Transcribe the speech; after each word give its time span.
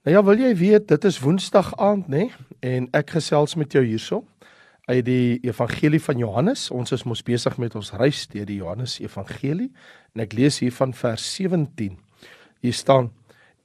Nou 0.00 0.14
ja, 0.14 0.20
wil 0.24 0.38
jy 0.40 0.54
weet, 0.56 0.86
dit 0.88 1.02
is 1.04 1.18
Woensdag 1.20 1.74
aand, 1.76 2.06
nê? 2.08 2.30
En 2.64 2.86
ek 2.96 3.10
gesels 3.18 3.52
met 3.60 3.74
jou 3.76 3.82
hierso 3.84 4.22
uit 4.88 5.02
die 5.04 5.34
Evangelie 5.44 6.00
van 6.00 6.16
Johannes. 6.22 6.62
Ons 6.72 6.94
is 6.96 7.04
mos 7.04 7.20
besig 7.20 7.58
met 7.60 7.76
ons 7.76 7.90
reis 8.00 8.22
deur 8.32 8.46
die 8.48 8.56
Johannes 8.62 8.94
Evangelie 9.04 9.68
en 10.14 10.24
ek 10.24 10.32
lees 10.38 10.62
hier 10.64 10.72
van 10.72 10.96
vers 10.96 11.26
17. 11.34 11.98
Hier 12.64 12.78
staan: 12.78 13.10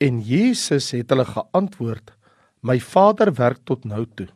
En 0.04 0.20
Jesus 0.20 0.92
het 0.92 1.16
hulle 1.16 1.24
geantwoord: 1.24 2.12
My 2.68 2.82
Vader 2.84 3.32
werk 3.40 3.64
tot 3.64 3.88
nou 3.88 4.04
toe 4.20 4.28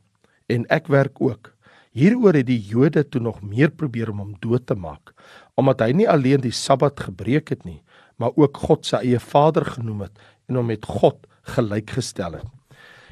en 0.48 0.64
ek 0.72 0.88
werk 0.88 1.20
ook. 1.20 1.52
Hieroor 1.92 2.40
het 2.40 2.48
die 2.48 2.62
Jode 2.64 3.04
toe 3.12 3.20
nog 3.20 3.44
meer 3.44 3.76
probeer 3.76 4.14
om 4.14 4.24
hom 4.24 4.36
dood 4.40 4.70
te 4.72 4.80
maak, 4.80 5.12
omdat 5.60 5.84
hy 5.84 5.92
nie 5.92 6.08
alleen 6.08 6.48
die 6.48 6.56
Sabbat 6.56 7.10
gebreek 7.12 7.52
het 7.52 7.68
nie, 7.68 7.82
maar 8.16 8.32
ook 8.40 8.56
God 8.70 8.88
se 8.88 9.04
eie 9.04 9.20
Vader 9.20 9.68
genoem 9.68 10.08
het 10.08 10.30
en 10.48 10.64
hom 10.64 10.72
met 10.72 10.88
God 10.88 11.28
gelykgestel 11.56 12.40
het. 12.40 12.48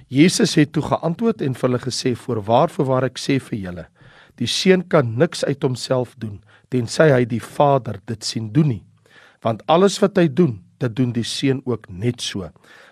Jesus 0.07 0.55
het 0.55 0.71
toe 0.71 0.83
geantwoord 0.85 1.41
en 1.43 1.55
vir 1.57 1.69
hulle 1.69 1.83
gesê: 1.83 2.15
"Voorwaar 2.15 2.69
voorwaar 2.71 3.09
ek 3.09 3.19
sê 3.19 3.39
vir 3.39 3.59
julle, 3.59 3.85
die 4.37 4.47
seun 4.47 4.87
kan 4.87 5.17
niks 5.17 5.43
uit 5.43 5.63
homself 5.63 6.15
doen 6.17 6.39
tensy 6.69 7.09
hy 7.11 7.25
die 7.29 7.41
Vader 7.43 7.99
dit 8.09 8.23
sien 8.23 8.51
doen 8.53 8.71
nie. 8.75 8.83
Want 9.45 9.63
alles 9.71 9.99
wat 10.03 10.17
hy 10.19 10.27
doen, 10.27 10.59
dit 10.81 10.93
doen 10.95 11.13
die 11.13 11.25
seun 11.25 11.61
ook 11.65 11.87
net 11.89 12.21
so, 12.21 12.49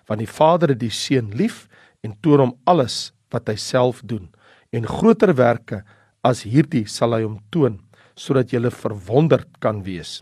want 0.09 0.21
die 0.21 0.29
Vader 0.29 0.73
het 0.73 0.81
die 0.81 0.93
seun 0.93 1.31
lief 1.37 1.65
en 2.05 2.15
toon 2.21 2.39
hom 2.45 2.55
alles 2.69 3.11
wat 3.33 3.49
hy 3.49 3.57
self 3.59 4.01
doen 4.05 4.29
en 4.75 4.87
groter 4.89 5.33
werke 5.37 5.83
as 6.25 6.43
hierdie 6.47 6.85
sal 6.89 7.13
hy 7.13 7.23
hom 7.25 7.39
toon 7.53 7.79
sodat 8.15 8.53
jy 8.53 8.61
verwonderd 8.71 9.49
kan 9.59 9.83
wees. 9.83 10.21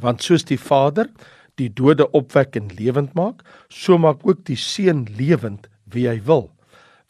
Want 0.00 0.22
soos 0.24 0.44
die 0.44 0.58
Vader 0.58 1.10
die 1.60 1.70
dode 1.70 2.06
opwek 2.16 2.56
en 2.58 2.70
lewend 2.78 3.14
maak, 3.18 3.42
so 3.70 3.98
maak 3.98 4.24
ook 4.26 4.44
die 4.48 4.58
seun 4.58 5.04
lewend 5.18 5.68
wie 5.92 6.06
hy 6.08 6.18
wil. 6.26 6.48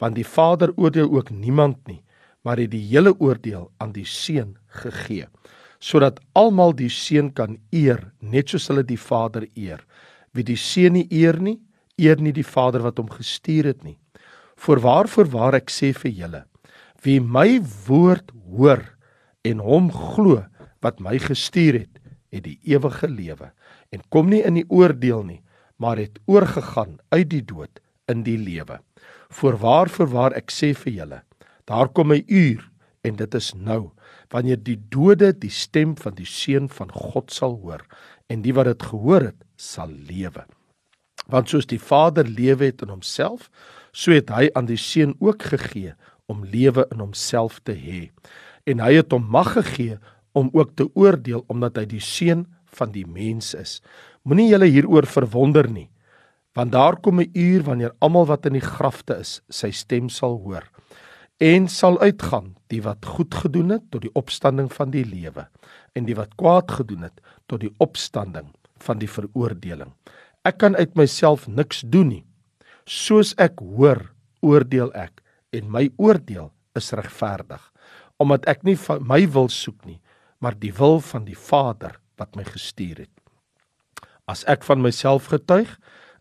Want 0.00 0.18
die 0.18 0.26
Vader 0.26 0.72
oordeel 0.76 1.10
ook 1.12 1.30
niemand 1.30 1.78
nie, 1.88 2.02
maar 2.45 2.60
het 2.60 2.74
die 2.74 2.82
hele 2.84 3.14
oordeel 3.20 3.70
aan 3.80 3.95
die 3.95 4.06
seun 4.09 4.56
gegee, 4.82 5.28
sodat 5.80 6.20
almal 6.36 6.74
die 6.76 6.90
seun 6.92 7.30
kan 7.32 7.56
eer 7.73 8.10
net 8.20 8.52
soos 8.52 8.68
hulle 8.68 8.84
die 8.84 9.01
Vader 9.01 9.46
eer. 9.54 9.80
Wie 10.34 10.45
die 10.45 10.58
seun 10.60 10.98
nie 10.98 11.06
eer 11.10 11.38
nie, 11.40 11.58
eer 11.96 12.20
nie 12.20 12.34
die 12.34 12.46
Vader 12.46 12.84
wat 12.84 12.98
hom 12.98 13.08
gestuur 13.12 13.70
het 13.70 13.84
nie. 13.84 13.96
Voorwaar 14.60 15.08
voorwaar 15.10 15.58
ek 15.60 15.73
sê 15.73 15.92
vir 15.96 16.12
julle, 16.12 16.42
wie 17.04 17.20
my 17.20 17.60
woord 17.86 18.32
hoor 18.48 18.82
en 19.45 19.60
hom 19.60 19.90
glo 19.92 20.42
wat 20.84 21.01
my 21.01 21.18
gestuur 21.20 21.84
het, 21.84 22.04
het 22.35 22.45
die 22.45 22.59
ewige 22.66 23.09
lewe 23.09 23.52
en 23.95 24.02
kom 24.10 24.29
nie 24.32 24.43
in 24.43 24.59
die 24.59 24.68
oordeel 24.68 25.24
nie, 25.24 25.40
maar 25.79 25.99
het 25.99 26.18
oorgegaan 26.27 26.99
uit 27.15 27.30
die 27.30 27.45
dood 27.45 27.80
in 28.10 28.23
die 28.26 28.38
lewe. 28.38 28.80
Voorwaar 29.35 29.91
voorwaar 29.91 30.37
ek 30.38 30.52
sê 30.52 30.74
vir 30.74 30.93
julle, 30.93 31.21
daar 31.65 31.88
kom 31.88 32.13
'n 32.13 32.24
uur 32.29 32.71
en 33.04 33.16
dit 33.16 33.35
is 33.35 33.54
nou 33.54 33.93
wanneer 34.32 34.59
die 34.63 34.79
dode 34.91 35.32
die 35.38 35.52
stem 35.52 35.96
van 35.96 36.15
die 36.15 36.26
seun 36.26 36.68
van 36.68 36.91
God 36.93 37.32
sal 37.32 37.59
hoor 37.63 37.85
en 38.32 38.43
die 38.43 38.54
wat 38.57 38.66
dit 38.66 38.82
gehoor 38.82 39.30
het 39.30 39.45
sal 39.57 39.91
lewe. 40.09 40.45
Want 41.30 41.48
soos 41.48 41.66
die 41.66 41.80
Vader 41.80 42.26
lewe 42.29 42.65
het 42.65 42.82
in 42.82 42.88
homself, 42.88 43.51
so 43.93 44.13
het 44.13 44.32
hy 44.35 44.48
aan 44.54 44.66
die 44.66 44.80
seun 44.80 45.15
ook 45.21 45.43
gegee 45.43 45.95
om 46.26 46.45
lewe 46.45 46.87
in 46.91 47.01
homself 47.01 47.60
te 47.63 47.76
hê. 47.76 48.10
En 48.66 48.80
hy 48.80 48.95
het 48.96 49.13
hom 49.13 49.24
mag 49.30 49.52
gegee 49.52 49.98
om 50.35 50.51
ook 50.52 50.74
te 50.77 50.88
oordeel 50.95 51.45
omdat 51.49 51.79
hy 51.80 51.87
die 51.96 52.02
seun 52.02 52.45
van 52.74 52.93
die 52.93 53.07
mens 53.07 53.54
is. 53.54 53.80
Moenie 54.23 54.51
julle 54.51 54.68
hieroor 54.71 55.07
verwonder 55.07 55.68
nie, 55.71 55.91
want 56.54 56.73
daar 56.73 56.96
kom 57.01 57.21
'n 57.21 57.30
uur 57.35 57.63
wanneer 57.63 57.95
almal 58.01 58.26
wat 58.26 58.46
in 58.46 58.59
die 58.59 58.68
grafte 58.74 59.18
is, 59.18 59.41
sy 59.49 59.71
stem 59.71 60.09
sal 60.09 60.38
hoor 60.43 60.65
en 61.43 61.66
sal 61.68 61.99
uitgaan, 62.01 62.54
die 62.71 62.80
wat 62.82 63.07
goed 63.07 63.35
gedoen 63.35 63.74
het 63.74 63.87
tot 63.91 64.04
die 64.04 64.12
opstanding 64.15 64.71
van 64.72 64.93
die 64.94 65.04
lewe 65.04 65.49
en 65.98 66.06
die 66.06 66.14
wat 66.14 66.37
kwaad 66.38 66.70
gedoen 66.70 67.08
het 67.08 67.20
tot 67.50 67.60
die 67.64 67.72
opstanding 67.82 68.53
van 68.84 69.00
die 69.00 69.10
veroordeling. 69.10 69.91
Ek 70.44 70.58
kan 70.62 70.76
uit 70.76 70.94
myself 70.94 71.48
niks 71.48 71.82
doen 71.87 72.08
nie. 72.08 72.25
Soos 72.87 73.32
ek 73.41 73.58
hoor, 73.58 74.12
oordeel 74.44 74.92
ek 74.94 75.22
en 75.56 75.70
my 75.72 75.88
oordeel 75.97 76.53
is 76.76 76.92
regverdig, 76.92 77.62
omdat 78.20 78.47
ek 78.50 78.62
nie 78.62 78.76
my 79.00 79.25
wil 79.26 79.48
soek 79.48 79.84
nie, 79.87 80.00
maar 80.44 80.56
die 80.60 80.75
wil 80.77 81.00
van 81.00 81.25
die 81.25 81.38
Vader 81.38 81.97
wat 82.21 82.37
my 82.37 82.44
gestuur 82.44 83.06
het. 83.06 83.12
As 84.28 84.44
ek 84.50 84.65
van 84.69 84.82
myself 84.84 85.31
getuig, 85.32 85.71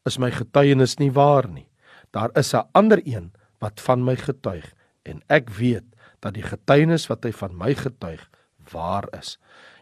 is 0.07 0.19
my 0.19 0.31
getuienis 0.31 0.95
nie 0.99 1.11
waar 1.15 1.47
nie. 1.51 1.67
Daar 2.15 2.31
is 2.39 2.53
'n 2.53 2.67
ander 2.73 3.01
een 3.03 3.31
wat 3.59 3.81
van 3.81 4.03
my 4.03 4.15
getuig 4.15 4.73
en 5.03 5.21
ek 5.27 5.49
weet 5.49 5.83
dat 6.21 6.33
die 6.33 6.43
getuienis 6.43 7.07
wat 7.07 7.23
hy 7.23 7.31
van 7.31 7.57
my 7.57 7.75
getuig 7.75 8.29
waar 8.71 9.07
is. 9.19 9.37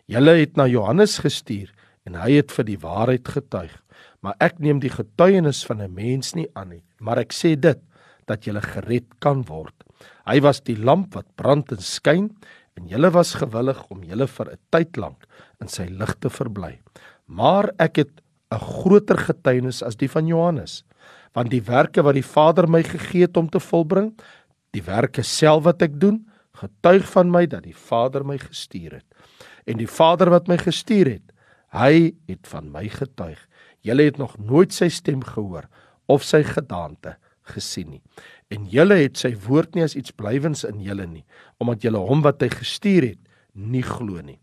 Julle 0.06 0.34
het 0.42 0.58
na 0.58 0.66
Johannes 0.66 1.20
gestuur 1.20 1.70
en 2.06 2.16
hy 2.16 2.32
het 2.32 2.52
vir 2.52 2.66
die 2.66 2.80
waarheid 2.80 3.28
getuig, 3.28 3.84
maar 4.22 4.36
ek 4.40 4.60
neem 4.60 4.80
die 4.80 4.90
getuienis 4.90 5.66
van 5.66 5.82
'n 5.82 5.94
mens 5.94 6.34
nie 6.34 6.48
aan 6.54 6.70
nie, 6.70 6.84
maar 7.00 7.18
ek 7.18 7.34
sê 7.34 7.60
dit 7.60 7.80
dat 8.26 8.46
julle 8.46 8.62
gered 8.62 9.20
kan 9.20 9.44
word. 9.46 9.76
Hy 10.26 10.40
was 10.42 10.62
die 10.62 10.78
lamp 10.78 11.14
wat 11.14 11.36
brand 11.36 11.72
en 11.72 11.82
skyn 11.82 12.30
en 12.80 12.88
julle 12.88 13.12
was 13.12 13.34
gewillig 13.40 13.80
om 13.90 14.04
julle 14.04 14.28
vir 14.28 14.52
'n 14.52 14.60
tyd 14.72 14.98
lank 14.98 15.26
in 15.62 15.68
sy 15.68 15.86
lig 15.90 16.16
te 16.20 16.30
verbly. 16.30 16.80
Maar 17.28 17.72
ek 17.80 17.96
het 17.96 18.22
'n 18.52 18.60
groter 18.60 19.18
getuienis 19.18 19.84
as 19.84 19.96
die 19.96 20.10
van 20.10 20.28
Johannes, 20.28 20.84
want 21.34 21.50
die 21.50 21.64
werke 21.64 22.04
wat 22.04 22.16
die 22.16 22.32
Vader 22.36 22.68
my 22.68 22.84
gegee 22.84 23.22
het 23.22 23.38
om 23.38 23.50
te 23.50 23.60
volbring, 23.60 24.14
die 24.72 24.84
werke 24.84 25.24
self 25.24 25.64
wat 25.64 25.82
ek 25.82 26.00
doen, 26.00 26.28
getuig 26.54 27.08
van 27.12 27.32
my 27.32 27.46
dat 27.46 27.64
die 27.64 27.76
Vader 27.76 28.26
my 28.26 28.38
gestuur 28.38 28.92
het. 28.92 29.06
En 29.66 29.78
die 29.78 29.88
Vader 29.88 30.30
wat 30.30 30.48
my 30.48 30.58
gestuur 30.58 31.06
het, 31.06 31.32
hy 31.72 32.14
het 32.28 32.48
van 32.48 32.72
my 32.72 32.88
getuig. 32.88 33.40
Julle 33.82 34.04
het 34.04 34.18
nog 34.18 34.38
nooit 34.38 34.74
sy 34.74 34.90
stem 34.90 35.24
gehoor 35.24 35.68
of 36.06 36.24
sy 36.24 36.44
gedaante 36.44 37.16
gesien 37.54 37.90
nie. 37.96 38.02
En 38.52 38.68
julle 38.70 38.98
het 39.02 39.18
sy 39.18 39.34
woord 39.48 39.76
nie 39.76 39.86
as 39.86 39.96
iets 39.96 40.14
blywends 40.16 40.66
in 40.68 40.82
julle 40.84 41.08
nie, 41.08 41.26
omdat 41.62 41.84
julle 41.86 42.02
hom 42.04 42.24
wat 42.26 42.44
hy 42.44 42.52
gestuur 42.54 43.12
het, 43.14 43.22
nie 43.54 43.84
glo 43.86 44.22
nie. 44.24 44.40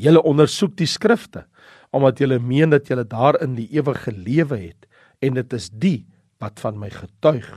Julle 0.00 0.22
ondersoek 0.26 0.76
die 0.78 0.88
skrifte 0.88 1.46
omdat 1.90 2.20
julle 2.22 2.38
meen 2.38 2.70
dat 2.70 2.86
julle 2.86 3.02
daarin 3.02 3.56
die 3.58 3.66
ewige 3.74 4.12
lewe 4.14 4.60
het 4.60 4.86
en 5.26 5.34
dit 5.34 5.54
is 5.56 5.68
die 5.74 6.06
wat 6.40 6.60
van 6.62 6.78
my 6.78 6.90
getuig. 6.94 7.48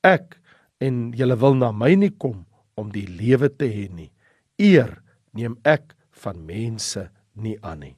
Ek 0.00 0.38
en 0.80 1.10
julle 1.16 1.36
wil 1.36 1.58
na 1.60 1.68
my 1.76 1.92
nie 1.98 2.12
kom 2.16 2.46
om 2.80 2.88
die 2.94 3.04
lewe 3.04 3.50
te 3.52 3.68
hê 3.68 3.86
nie. 3.92 4.08
Eer 4.56 4.96
neem 5.36 5.58
ek 5.68 5.92
van 6.24 6.40
mense 6.46 7.10
nie 7.36 7.58
aan 7.60 7.84
nie. 7.84 7.96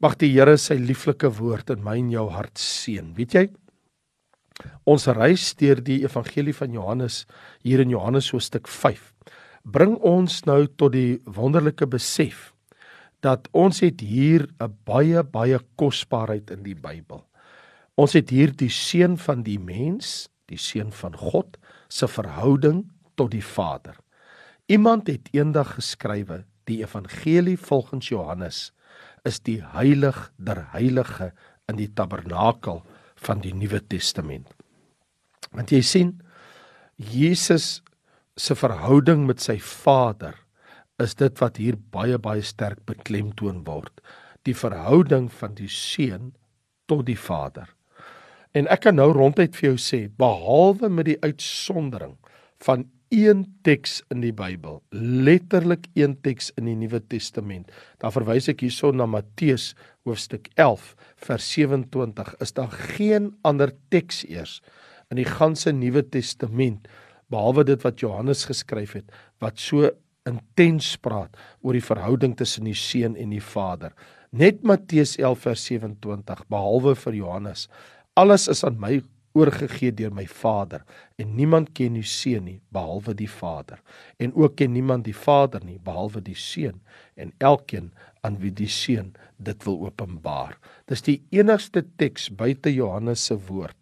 Mag 0.00 0.16
die 0.20 0.30
Here 0.30 0.56
sy 0.60 0.78
lieflike 0.78 1.28
woord 1.38 1.72
in 1.74 1.82
my 1.84 1.96
en 1.98 2.12
jou 2.12 2.28
hart 2.30 2.60
seën. 2.62 3.12
Weet 3.16 3.34
jy? 3.34 3.44
Ons 4.88 5.06
reis 5.06 5.54
deur 5.58 5.82
die 5.84 6.02
evangelie 6.04 6.54
van 6.54 6.72
Johannes 6.72 7.26
hier 7.62 7.80
in 7.80 7.92
Johannes 7.92 8.30
hoofstuk 8.32 8.68
5 8.68 9.12
bring 9.68 9.96
ons 10.06 10.40
nou 10.48 10.66
tot 10.80 10.94
die 10.94 11.20
wonderlike 11.24 11.86
besef 11.86 12.52
dat 13.24 13.48
ons 13.52 13.80
het 13.82 14.00
hier 14.00 14.46
'n 14.60 14.72
baie 14.84 15.22
baie 15.22 15.58
kosbaarheid 15.76 16.50
in 16.50 16.62
die 16.62 16.74
Bybel. 16.74 17.26
Ons 17.96 18.12
het 18.12 18.30
hier 18.30 18.52
die 18.52 18.70
seun 18.70 19.18
van 19.18 19.42
die 19.42 19.58
mens, 19.58 20.28
die 20.46 20.58
seun 20.58 20.92
van 20.92 21.16
God 21.16 21.58
se 21.88 22.06
verhouding 22.06 22.90
tot 23.16 23.30
die 23.30 23.42
Vader. 23.42 23.96
Iemand 24.66 25.06
het 25.06 25.28
eendag 25.32 25.74
geskrywe, 25.74 26.44
die 26.64 26.82
evangelie 26.82 27.56
volgens 27.56 28.08
Johannes 28.08 28.72
is 29.24 29.40
die 29.40 29.62
heilig 29.62 30.32
der 30.36 30.68
heilige 30.72 31.32
in 31.68 31.76
die 31.76 31.88
tabernakel 31.92 32.82
van 33.24 33.42
die 33.44 33.54
Nuwe 33.54 33.80
Testament. 33.86 34.50
Want 35.50 35.72
jy 35.72 35.82
sien 35.82 36.16
Jesus 36.98 37.80
se 38.38 38.54
verhouding 38.58 39.26
met 39.26 39.42
sy 39.42 39.58
Vader 39.62 40.36
is 41.02 41.14
dit 41.18 41.34
wat 41.42 41.58
hier 41.62 41.78
baie 41.94 42.18
baie 42.18 42.42
sterk 42.42 42.82
beklemtoon 42.86 43.62
word. 43.66 44.02
Die 44.46 44.56
verhouding 44.56 45.28
van 45.30 45.54
die 45.58 45.70
seun 45.70 46.32
tot 46.90 47.06
die 47.06 47.18
Vader. 47.18 47.68
En 48.56 48.66
ek 48.72 48.86
kan 48.86 48.96
nou 48.98 49.10
ronduit 49.14 49.54
vir 49.58 49.72
jou 49.72 49.78
sê, 49.78 50.00
behalwe 50.08 50.88
met 50.90 51.06
die 51.10 51.18
uitsondering 51.22 52.16
van 52.64 52.88
een 53.14 53.44
teks 53.64 54.00
in 54.12 54.20
die 54.22 54.32
Bybel, 54.36 54.82
letterlik 54.92 55.86
een 55.96 56.16
teks 56.24 56.50
in 56.60 56.68
die 56.68 56.76
Nuwe 56.76 57.00
Testament. 57.10 57.70
Daar 58.02 58.12
verwys 58.14 58.48
ek 58.52 58.62
hierson 58.64 58.98
na 59.00 59.06
Matteus 59.08 59.72
hoofstuk 60.08 60.50
11 60.60 60.94
vers 61.26 61.48
27. 61.54 62.34
Is 62.44 62.54
daar 62.56 62.72
geen 62.96 63.32
ander 63.48 63.72
teks 63.92 64.24
eers 64.28 64.58
in 65.08 65.20
die 65.20 65.28
ganse 65.28 65.72
Nuwe 65.72 66.04
Testament 66.04 66.88
behalwe 67.32 67.64
dit 67.68 67.84
wat 67.84 68.00
Johannes 68.00 68.46
geskryf 68.48 68.94
het 68.98 69.12
wat 69.42 69.60
so 69.60 69.88
intens 70.28 70.94
praat 71.00 71.36
oor 71.64 71.76
die 71.76 71.84
verhouding 71.84 72.36
tussen 72.36 72.68
die 72.68 72.76
seun 72.76 73.16
en 73.16 73.32
die 73.32 73.44
vader. 73.44 73.94
Net 74.32 74.60
Matteus 74.66 75.16
11 75.16 75.46
vers 75.46 75.68
27 75.70 76.44
behalwe 76.52 76.96
vir 76.96 77.22
Johannes. 77.22 77.68
alles 78.18 78.48
is 78.50 78.64
aan 78.66 78.78
my 78.82 78.98
oorgegee 79.38 79.94
deur 79.94 80.12
my 80.14 80.26
Vader 80.26 80.84
en 81.22 81.34
niemand 81.38 81.72
ken 81.78 81.96
die 81.98 82.06
Seun 82.06 82.44
nie 82.48 82.58
behalwe 82.74 83.14
die 83.18 83.30
Vader 83.30 83.80
en 84.18 84.34
ook 84.34 84.58
ken 84.60 84.74
niemand 84.74 85.06
die 85.06 85.16
Vader 85.16 85.64
nie 85.64 85.78
behalwe 85.84 86.22
die 86.24 86.36
Seun 86.38 86.80
en 87.14 87.32
elkeen 87.38 87.92
aan 88.26 88.38
wie 88.42 88.52
die 88.52 88.70
Seun 88.70 89.12
dit 89.38 89.64
wil 89.66 89.78
openbaar. 89.86 90.56
Dis 90.90 91.04
die 91.06 91.20
enigste 91.34 91.84
teks 92.00 92.28
buite 92.34 92.72
Johannes 92.74 93.24
se 93.30 93.38
woord 93.48 93.76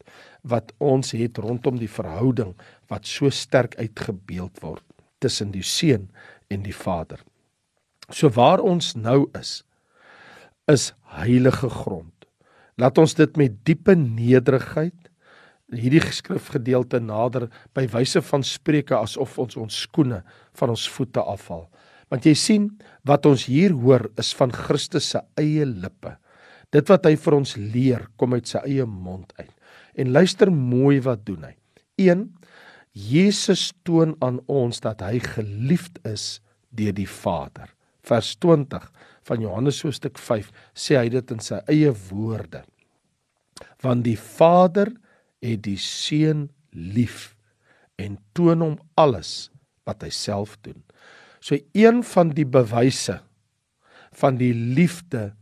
wat 0.46 0.72
ons 0.78 1.14
het 1.16 1.38
rondom 1.42 1.80
die 1.80 1.90
verhouding 1.90 2.52
wat 2.92 3.08
so 3.08 3.30
sterk 3.32 3.74
uitgebeeld 3.80 4.60
word 4.62 4.84
tussen 5.24 5.50
die 5.54 5.64
Seun 5.64 6.10
en 6.52 6.62
die 6.62 6.76
Vader. 6.76 7.22
So 8.12 8.30
waar 8.30 8.62
ons 8.62 8.94
nou 8.94 9.26
is 9.38 9.62
is 10.70 10.90
heilige 11.14 11.68
grond. 11.70 12.12
Laat 12.76 12.98
ons 12.98 13.14
dit 13.14 13.36
met 13.38 13.52
diepe 13.64 13.94
nederigheid 13.96 15.10
hierdie 15.74 16.02
skrifgedeelte 16.14 17.00
nader 17.02 17.48
by 17.74 17.86
wyse 17.90 18.22
van 18.28 18.44
spreuke 18.46 18.94
asof 18.98 19.38
ons 19.42 19.58
ons 19.58 19.80
skoene 19.86 20.22
van 20.58 20.72
ons 20.74 20.86
voete 20.94 21.22
afhaal. 21.22 21.66
Want 22.10 22.26
jy 22.28 22.34
sien 22.38 22.68
wat 23.08 23.26
ons 23.26 23.48
hier 23.50 23.74
hoor 23.74 24.06
is 24.20 24.30
van 24.38 24.52
Christus 24.54 25.10
se 25.14 25.22
eie 25.40 25.66
lippe. 25.66 26.14
Dit 26.70 26.86
wat 26.90 27.06
hy 27.08 27.16
vir 27.18 27.34
ons 27.34 27.56
leer 27.58 28.06
kom 28.18 28.36
uit 28.36 28.46
sy 28.46 28.62
eie 28.66 28.86
mond 28.86 29.32
uit. 29.40 29.52
En 29.98 30.12
luister 30.12 30.52
mooi 30.52 31.00
wat 31.02 31.24
doen 31.26 31.48
hy. 31.48 31.54
1 31.98 32.28
Jesus 32.96 33.72
toon 33.84 34.14
aan 34.24 34.38
ons 34.48 34.80
dat 34.80 35.02
hy 35.04 35.18
geliefd 35.20 35.98
is 36.08 36.38
deur 36.76 36.94
die 36.96 37.08
Vader. 37.10 37.68
Vers 38.06 38.36
20 38.40 38.86
van 39.26 39.42
Johannes 39.42 39.82
hoofstuk 39.84 40.20
5 40.22 40.48
sê 40.72 40.96
hy 41.00 41.10
dit 41.12 41.34
in 41.34 41.42
sy 41.42 41.58
eie 41.72 41.90
woorde. 42.08 42.62
Want 43.82 44.06
die 44.06 44.16
Vader 44.16 44.94
het 45.44 45.62
die 45.66 45.78
seun 45.80 46.48
lief 46.72 47.34
en 48.00 48.18
toon 48.36 48.62
hom 48.64 48.76
alles 49.00 49.48
wat 49.88 50.02
hy 50.04 50.10
self 50.12 50.56
doen. 50.66 50.82
So 51.40 51.58
een 51.76 52.02
van 52.04 52.32
die 52.36 52.46
bewyse 52.48 53.20
van 54.16 54.38
die 54.40 54.54
liefde 54.54 55.32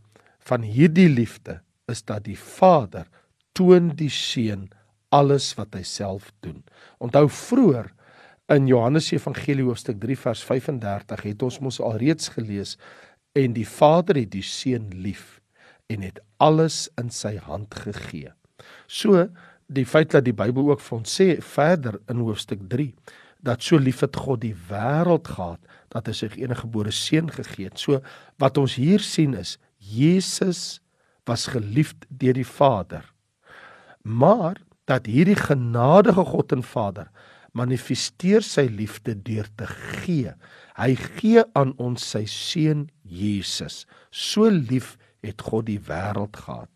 van 0.44 0.64
hierdie 0.66 1.08
liefde 1.08 1.62
is 1.88 2.02
dat 2.04 2.26
die 2.26 2.38
Vader 2.38 3.06
toon 3.56 3.94
die 3.96 4.10
seun 4.12 4.68
alles 5.14 5.52
wat 5.56 5.76
hy 5.76 5.84
self 5.86 6.32
doen. 6.44 6.60
Onthou 7.00 7.28
vroeër 7.30 7.88
in 8.52 8.66
Johannes 8.68 9.08
Evangelie 9.14 9.64
hoofstuk 9.64 10.00
3 10.02 10.18
vers 10.20 10.42
35 10.44 11.24
het 11.30 11.44
ons 11.46 11.60
mos 11.64 11.80
alreeds 11.80 12.34
gelees 12.34 12.74
en 13.38 13.54
die 13.56 13.68
Vader 13.68 14.20
het 14.20 14.34
die 14.34 14.44
seun 14.44 14.90
lief 15.00 15.40
en 15.88 16.04
het 16.04 16.20
alles 16.42 16.86
in 17.00 17.10
sy 17.12 17.36
hand 17.40 17.74
gegee. 17.86 18.32
So 18.86 19.28
die 19.66 19.86
feit 19.88 20.12
dat 20.12 20.26
die 20.26 20.36
Bybel 20.36 20.72
ook 20.72 20.82
vir 20.84 20.98
ons 20.98 21.14
sê 21.20 21.28
verder 21.40 21.98
in 22.10 22.20
hoofstuk 22.22 22.64
3 22.70 22.90
dat 23.44 23.64
so 23.64 23.76
lief 23.76 24.00
het 24.00 24.16
God 24.16 24.40
die 24.40 24.54
wêreld 24.70 25.28
gehad 25.28 25.60
dat 25.92 26.08
hy 26.08 26.14
sy 26.16 26.30
enige 26.40 26.64
gebore 26.64 26.92
seun 26.94 27.28
gegee 27.32 27.68
het. 27.68 27.80
So 27.80 28.00
wat 28.40 28.58
ons 28.60 28.78
hier 28.80 29.04
sien 29.04 29.36
is 29.36 29.58
Jesus 29.78 30.80
was 31.28 31.46
geliefd 31.52 32.06
deur 32.08 32.36
die 32.36 32.48
Vader. 32.48 33.04
Maar 34.02 34.60
dat 34.88 35.08
hierdie 35.08 35.38
genadige 35.38 36.24
God 36.28 36.52
en 36.56 36.64
Vader 36.64 37.10
manifesteer 37.54 38.42
sy 38.44 38.66
liefde 38.66 39.14
deur 39.14 39.46
te 39.56 39.68
gee. 39.68 40.32
Hy 40.76 40.90
gee 41.20 41.44
aan 41.54 41.72
ons 41.80 42.02
sy 42.14 42.24
seun 42.28 42.88
Jesus. 43.04 43.84
So 44.10 44.48
lief 44.50 44.96
het 45.24 45.44
God 45.44 45.68
die 45.68 45.80
wêreld 45.80 46.36
gehad 46.36 46.68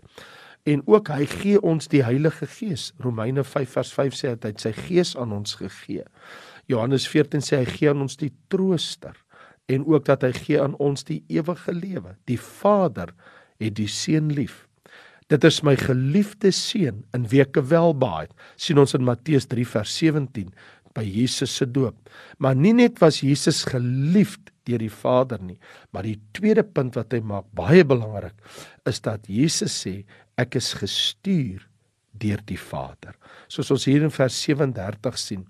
en 0.68 0.82
ook 0.86 1.08
hy 1.14 1.24
gee 1.30 1.60
ons 1.64 1.88
die 1.88 2.02
Heilige 2.04 2.46
Gees. 2.50 2.90
Romeine 3.00 3.44
5 3.44 3.78
vers 3.78 3.92
5 3.96 4.18
sê 4.18 4.34
dat 4.34 4.44
hy 4.50 4.52
sy 4.60 4.74
Gees 4.76 5.14
aan 5.16 5.32
ons 5.32 5.56
gegee. 5.60 6.04
Johannes 6.68 7.08
14 7.08 7.44
sê 7.44 7.62
hy 7.62 7.68
gee 7.70 7.90
aan 7.92 8.04
ons 8.04 8.18
die 8.20 8.32
Trooster 8.52 9.16
en 9.72 9.84
ook 9.88 10.06
dat 10.08 10.24
hy 10.24 10.32
gee 10.36 10.60
aan 10.60 10.76
ons 10.80 11.04
die 11.08 11.22
ewige 11.32 11.72
lewe. 11.72 12.16
Die 12.28 12.40
Vader 12.40 13.14
het 13.60 13.76
die 13.80 13.88
Seun 13.88 14.32
lief. 14.36 14.66
Dit 15.28 15.44
is 15.44 15.60
my 15.60 15.74
geliefde 15.76 16.48
seun 16.56 17.02
in 17.12 17.26
wie 17.28 17.42
ek 17.44 17.58
welbehaag. 17.60 18.32
sien 18.56 18.78
ons 18.80 18.94
in 18.96 19.04
Matteus 19.04 19.44
3 19.46 19.66
vers 19.68 19.96
17 20.00 20.48
by 20.96 21.04
Jesus 21.04 21.52
se 21.56 21.66
doop. 21.68 21.96
Maar 22.40 22.56
nie 22.56 22.72
net 22.72 23.00
was 23.02 23.20
Jesus 23.20 23.64
geliefd 23.68 24.52
deur 24.68 24.80
die 24.80 24.92
Vader 24.92 25.40
nie, 25.40 25.58
maar 25.92 26.04
die 26.04 26.18
tweede 26.36 26.64
punt 26.64 26.96
wat 26.96 27.12
hy 27.12 27.20
maak 27.24 27.46
baie 27.56 27.84
belangrik 27.88 28.36
is 28.88 29.00
dat 29.04 29.28
Jesus 29.28 29.72
sê 29.84 30.02
ek 30.38 30.58
is 30.60 30.72
gestuur 30.78 31.64
deur 32.18 32.40
die 32.46 32.58
Vader. 32.58 33.14
Soos 33.50 33.70
ons 33.74 33.86
hier 33.88 34.04
in 34.06 34.14
vers 34.14 34.34
37 34.46 35.18
sien, 35.20 35.44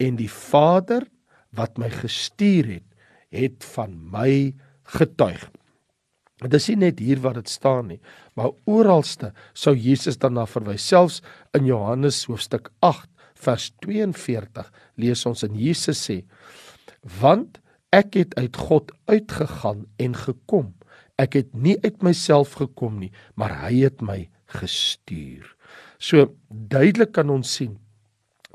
en 0.00 0.16
die 0.18 0.30
Vader 0.30 1.06
wat 1.54 1.78
my 1.78 1.90
gestuur 1.92 2.68
het, 2.76 2.86
het 3.34 3.66
van 3.74 3.96
my 4.12 4.54
getuig. 4.96 5.42
Dit 6.42 6.56
is 6.58 6.68
nie 6.72 6.80
net 6.88 7.00
hier 7.02 7.20
wat 7.24 7.38
dit 7.38 7.50
staan 7.50 7.88
nie, 7.92 8.00
maar 8.34 8.54
oralste 8.68 9.32
sou 9.56 9.74
Jesus 9.76 10.18
daarna 10.20 10.46
verwys. 10.50 10.86
Selfs 10.86 11.20
in 11.56 11.68
Johannes 11.68 12.24
hoofstuk 12.28 12.72
8 12.84 13.08
vers 13.44 13.68
42 13.84 14.70
lees 15.00 15.24
ons 15.28 15.44
en 15.46 15.54
Jesus 15.58 16.00
sê: 16.08 16.24
"Want 17.20 17.60
ek 17.94 18.16
het 18.18 18.34
uit 18.34 18.56
God 18.56 18.92
uitgegaan 19.06 19.86
en 20.02 20.16
gekom. 20.18 20.72
Ek 21.20 21.36
het 21.38 21.52
nie 21.54 21.76
uit 21.84 22.02
myself 22.02 22.56
gekom 22.58 22.98
nie, 22.98 23.12
maar 23.38 23.54
hy 23.62 23.84
het 23.84 24.02
my 24.02 24.24
gestuur. 24.60 25.48
So 25.98 26.34
duidelik 26.48 27.14
kan 27.16 27.30
ons 27.30 27.54
sien 27.58 27.78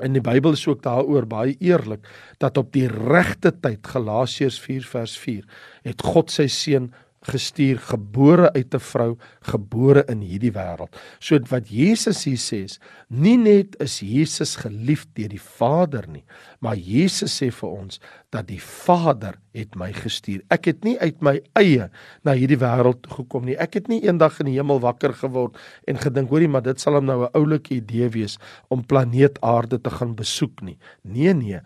in 0.04 0.16
die 0.16 0.24
Bybel 0.24 0.56
is 0.56 0.66
ook 0.68 0.82
daaroor 0.84 1.26
baie 1.28 1.56
eerlik 1.60 2.06
dat 2.40 2.58
op 2.60 2.72
die 2.72 2.86
regte 2.88 3.52
tyd 3.52 3.86
Galasiërs 3.86 4.58
4 4.62 4.86
vers 4.88 5.16
4 5.20 5.44
het 5.88 6.04
God 6.04 6.32
sy 6.32 6.48
seun 6.52 6.90
gestuur 7.28 7.78
gebore 7.78 8.52
uit 8.52 8.74
'n 8.74 8.80
vrou 8.80 9.16
gebore 9.40 10.04
in 10.08 10.20
hierdie 10.20 10.52
wêreld. 10.52 10.96
So 11.20 11.38
wat 11.50 11.68
Jesus 11.68 12.24
hier 12.24 12.38
sê 12.38 12.64
is 12.64 12.80
nie 13.08 13.36
net 13.36 13.76
is 13.80 14.00
Jesus 14.00 14.56
geliefd 14.56 15.08
deur 15.14 15.28
die 15.28 15.40
Vader 15.40 16.08
nie, 16.08 16.24
maar 16.60 16.76
Jesus 16.76 17.42
sê 17.42 17.50
vir 17.50 17.68
ons 17.68 18.00
dat 18.30 18.46
die 18.48 18.60
Vader 18.60 19.38
het 19.52 19.76
my 19.76 19.92
gestuur. 19.92 20.42
Ek 20.48 20.64
het 20.64 20.84
nie 20.84 20.98
uit 20.98 21.20
my 21.20 21.40
eie 21.54 21.90
na 22.24 22.32
hierdie 22.32 22.58
wêreld 22.58 23.06
gekom 23.06 23.44
nie. 23.44 23.56
Ek 23.56 23.74
het 23.74 23.88
nie 23.88 24.00
eendag 24.02 24.40
in 24.40 24.46
die 24.46 24.56
hemel 24.56 24.80
wakker 24.80 25.12
geword 25.12 25.58
en 25.86 25.98
gedink, 25.98 26.30
hoorie, 26.30 26.48
maar 26.48 26.62
dit 26.62 26.80
sal 26.80 26.94
hom 26.94 27.04
nou 27.04 27.24
'n 27.24 27.34
oulike 27.34 27.74
idee 27.74 28.08
wees 28.08 28.38
om 28.68 28.84
planeet 28.84 29.40
Aarde 29.42 29.80
te 29.80 29.90
gaan 29.90 30.14
besoek 30.14 30.62
nie. 30.62 30.78
Nee 31.02 31.34
nee, 31.34 31.60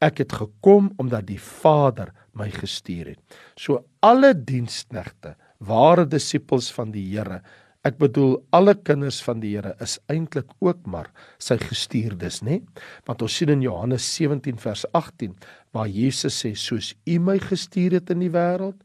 ek 0.00 0.18
het 0.18 0.32
gekom 0.32 0.92
omdat 0.96 1.26
die 1.26 1.40
Vader 1.40 2.12
my 2.38 2.48
gestuur 2.52 3.12
het. 3.12 3.40
So 3.58 3.82
alle 4.04 4.32
diensknegte, 4.34 5.36
ware 5.62 6.06
disippels 6.08 6.70
van 6.74 6.92
die 6.94 7.04
Here, 7.10 7.40
ek 7.82 7.98
bedoel 7.98 8.36
alle 8.54 8.76
kinders 8.78 9.20
van 9.26 9.40
die 9.42 9.54
Here 9.56 9.74
is 9.82 9.98
eintlik 10.12 10.50
ook 10.62 10.84
maar 10.86 11.10
sy 11.42 11.58
gestuurdes, 11.60 12.40
nê? 12.46 12.60
Want 13.08 13.24
ons 13.26 13.38
sien 13.38 13.52
in 13.52 13.64
Johannes 13.64 14.06
17 14.16 14.60
vers 14.62 14.84
18 14.94 15.34
waar 15.74 15.90
Jesus 15.90 16.38
sê 16.44 16.54
soos 16.58 16.92
U 17.08 17.18
my 17.18 17.38
gestuur 17.42 17.98
het 17.98 18.12
in 18.14 18.22
die 18.24 18.32
wêreld, 18.32 18.78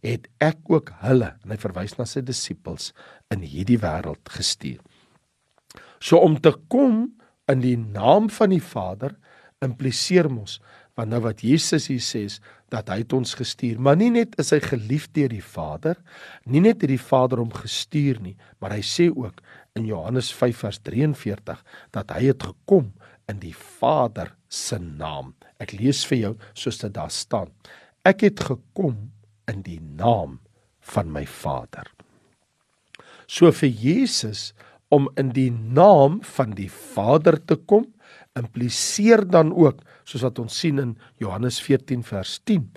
het 0.00 0.26
ek 0.40 0.64
ook 0.72 0.94
hulle, 1.02 1.34
en 1.44 1.52
hy 1.52 1.58
verwys 1.60 1.98
na 1.98 2.06
sy 2.08 2.22
disippels 2.24 2.90
in 3.32 3.44
hierdie 3.44 3.78
wêreld 3.82 4.32
gestuur. 4.32 4.80
So 6.00 6.20
om 6.24 6.38
te 6.40 6.54
kom 6.72 7.04
in 7.50 7.60
die 7.62 7.76
naam 7.76 8.30
van 8.32 8.54
die 8.54 8.64
Vader 8.64 9.12
impliseer 9.60 10.30
mos 10.32 10.58
want 11.00 11.12
nou 11.14 11.22
wat 11.24 11.40
Jesus 11.44 11.88
hier 11.88 12.02
sê 12.04 12.26
is 12.28 12.38
dat 12.70 12.90
hy 12.92 13.00
het 13.00 13.14
ons 13.16 13.32
gestuur, 13.38 13.80
maar 13.82 13.96
nie 13.98 14.10
net 14.12 14.36
is 14.40 14.52
hy 14.54 14.60
geliefd 14.62 15.14
deur 15.16 15.32
die 15.32 15.44
Vader, 15.44 15.96
nie 16.44 16.62
net 16.62 16.84
het 16.84 16.92
die 16.92 17.00
Vader 17.00 17.40
hom 17.40 17.52
gestuur 17.54 18.20
nie, 18.22 18.36
maar 18.60 18.76
hy 18.76 18.82
sê 18.84 19.08
ook 19.08 19.40
in 19.78 19.88
Johannes 19.88 20.30
5 20.36 20.60
vers 20.66 20.80
43 20.86 21.62
dat 21.96 22.12
hy 22.14 22.28
het 22.28 22.44
gekom 22.50 22.92
in 23.30 23.40
die 23.42 23.54
Vader 23.54 24.34
se 24.50 24.78
naam. 24.78 25.32
Ek 25.62 25.72
lees 25.78 26.02
vir 26.10 26.20
jou 26.20 26.32
soos 26.58 26.80
dit 26.82 26.92
daar 26.94 27.12
staan. 27.14 27.50
Ek 28.06 28.26
het 28.26 28.42
gekom 28.50 29.10
in 29.50 29.64
die 29.66 29.80
naam 29.80 30.38
van 30.92 31.10
my 31.12 31.24
Vader. 31.26 31.86
So 33.30 33.50
vir 33.54 33.70
Jesus 33.70 34.50
om 34.90 35.06
in 35.20 35.30
die 35.36 35.50
naam 35.50 36.18
van 36.34 36.56
die 36.58 36.70
Vader 36.70 37.38
te 37.38 37.56
kom, 37.56 37.86
impliseer 38.38 39.24
dan 39.26 39.52
ook 39.52 39.82
soos 40.04 40.24
wat 40.26 40.38
ons 40.42 40.58
sien 40.62 40.78
in 40.78 40.96
Johannes 41.22 41.60
14 41.62 42.04
vers 42.06 42.38
10 42.46 42.68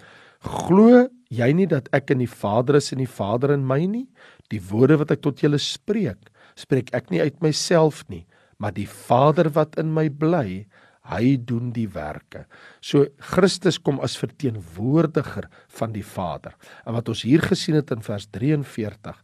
glo 0.43 1.07
jy 1.33 1.49
nie 1.55 1.67
dat 1.69 1.87
ek 1.95 2.13
in 2.13 2.23
die 2.23 2.29
Vader 2.29 2.77
is 2.81 2.91
en 2.93 3.01
die 3.01 3.09
Vader 3.09 3.53
in 3.55 3.63
my 3.65 3.79
nie? 3.89 4.05
Die 4.51 4.61
woorde 4.69 4.99
wat 5.01 5.13
ek 5.15 5.23
tot 5.23 5.41
julle 5.43 5.61
spreek 5.61 6.29
spreek 6.59 6.91
ek 6.93 7.09
nie 7.13 7.23
uit 7.23 7.39
myself 7.45 8.03
nie 8.09 8.25
maar 8.61 8.75
die 8.75 8.87
Vader 8.87 9.49
wat 9.55 9.77
in 9.81 9.91
my 9.95 10.07
bly 10.09 10.63
hy 11.11 11.33
doen 11.35 11.73
die 11.75 11.89
werke. 11.91 12.45
So 12.79 13.09
Christus 13.33 13.75
kom 13.83 13.99
as 14.03 14.15
verteenwoordiger 14.15 15.49
van 15.75 15.91
die 15.91 16.05
Vader. 16.07 16.55
En 16.87 16.95
wat 16.95 17.11
ons 17.11 17.25
hier 17.27 17.43
gesien 17.43 17.75
het 17.75 17.91
in 17.91 18.05
vers 18.05 18.29
43 18.31 19.19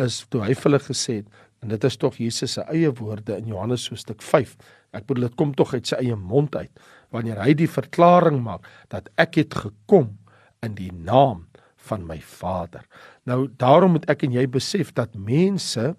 is 0.00 0.22
toe 0.32 0.40
hy 0.46 0.54
vir 0.56 0.70
hulle 0.70 0.80
gesê 0.86 1.18
het 1.20 1.44
en 1.60 1.74
dit 1.74 1.84
is 1.84 1.98
tog 2.00 2.16
Jesus 2.22 2.54
se 2.56 2.64
eie 2.70 2.90
woorde 3.00 3.36
in 3.36 3.50
Johannes 3.50 3.88
hoofstuk 3.90 4.22
5. 4.24 4.54
Ek 4.92 5.06
bedoel 5.06 5.28
dit 5.28 5.36
kom 5.36 5.52
tog 5.54 5.74
uit 5.74 5.86
sy 5.86 6.00
eie 6.00 6.16
mond 6.16 6.56
uit 6.56 6.72
wanneer 7.14 7.40
hy 7.40 7.54
die 7.56 7.70
verklaring 7.70 8.42
maak 8.44 8.66
dat 8.92 9.08
ek 9.16 9.40
het 9.40 9.54
gekom 9.54 10.18
in 10.64 10.74
die 10.76 10.92
naam 10.92 11.46
van 11.88 12.04
my 12.06 12.18
Vader. 12.20 12.84
Nou 13.24 13.46
daarom 13.60 13.96
moet 13.96 14.08
ek 14.10 14.26
en 14.26 14.34
jy 14.36 14.44
besef 14.50 14.92
dat 14.96 15.16
mense 15.16 15.94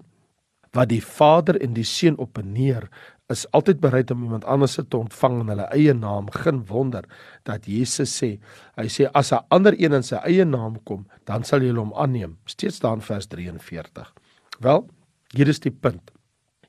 wat 0.78 0.92
die 0.92 1.02
Vader 1.02 1.58
en 1.62 1.74
die 1.74 1.88
Seun 1.88 2.18
op 2.22 2.38
en 2.38 2.52
neer 2.54 2.86
is 3.30 3.46
altyd 3.54 3.80
bereid 3.82 4.12
om 4.12 4.24
iemand 4.26 4.46
anders 4.50 4.78
te 4.78 4.98
ontvang 4.98 5.40
in 5.44 5.52
hulle 5.54 5.68
eie 5.74 5.94
naam. 5.94 6.30
Geen 6.34 6.64
wonder 6.70 7.06
dat 7.46 7.68
Jesus 7.70 8.14
sê, 8.18 8.38
hy 8.78 8.88
sê 8.90 9.10
as 9.14 9.32
'n 9.32 9.46
ander 9.50 9.74
een 9.78 9.94
in 9.94 10.04
sy 10.04 10.18
eie 10.26 10.46
naam 10.46 10.84
kom, 10.84 11.06
dan 11.26 11.44
sal 11.44 11.62
jy 11.62 11.74
hom 11.74 11.94
aanneem. 11.94 12.38
Steeds 12.46 12.80
daar 12.80 12.94
in 12.94 13.02
vers 13.02 13.28
43. 13.28 14.14
Wel, 14.60 14.90
hier 15.34 15.48
is 15.48 15.60
die 15.60 15.72
punt. 15.72 16.12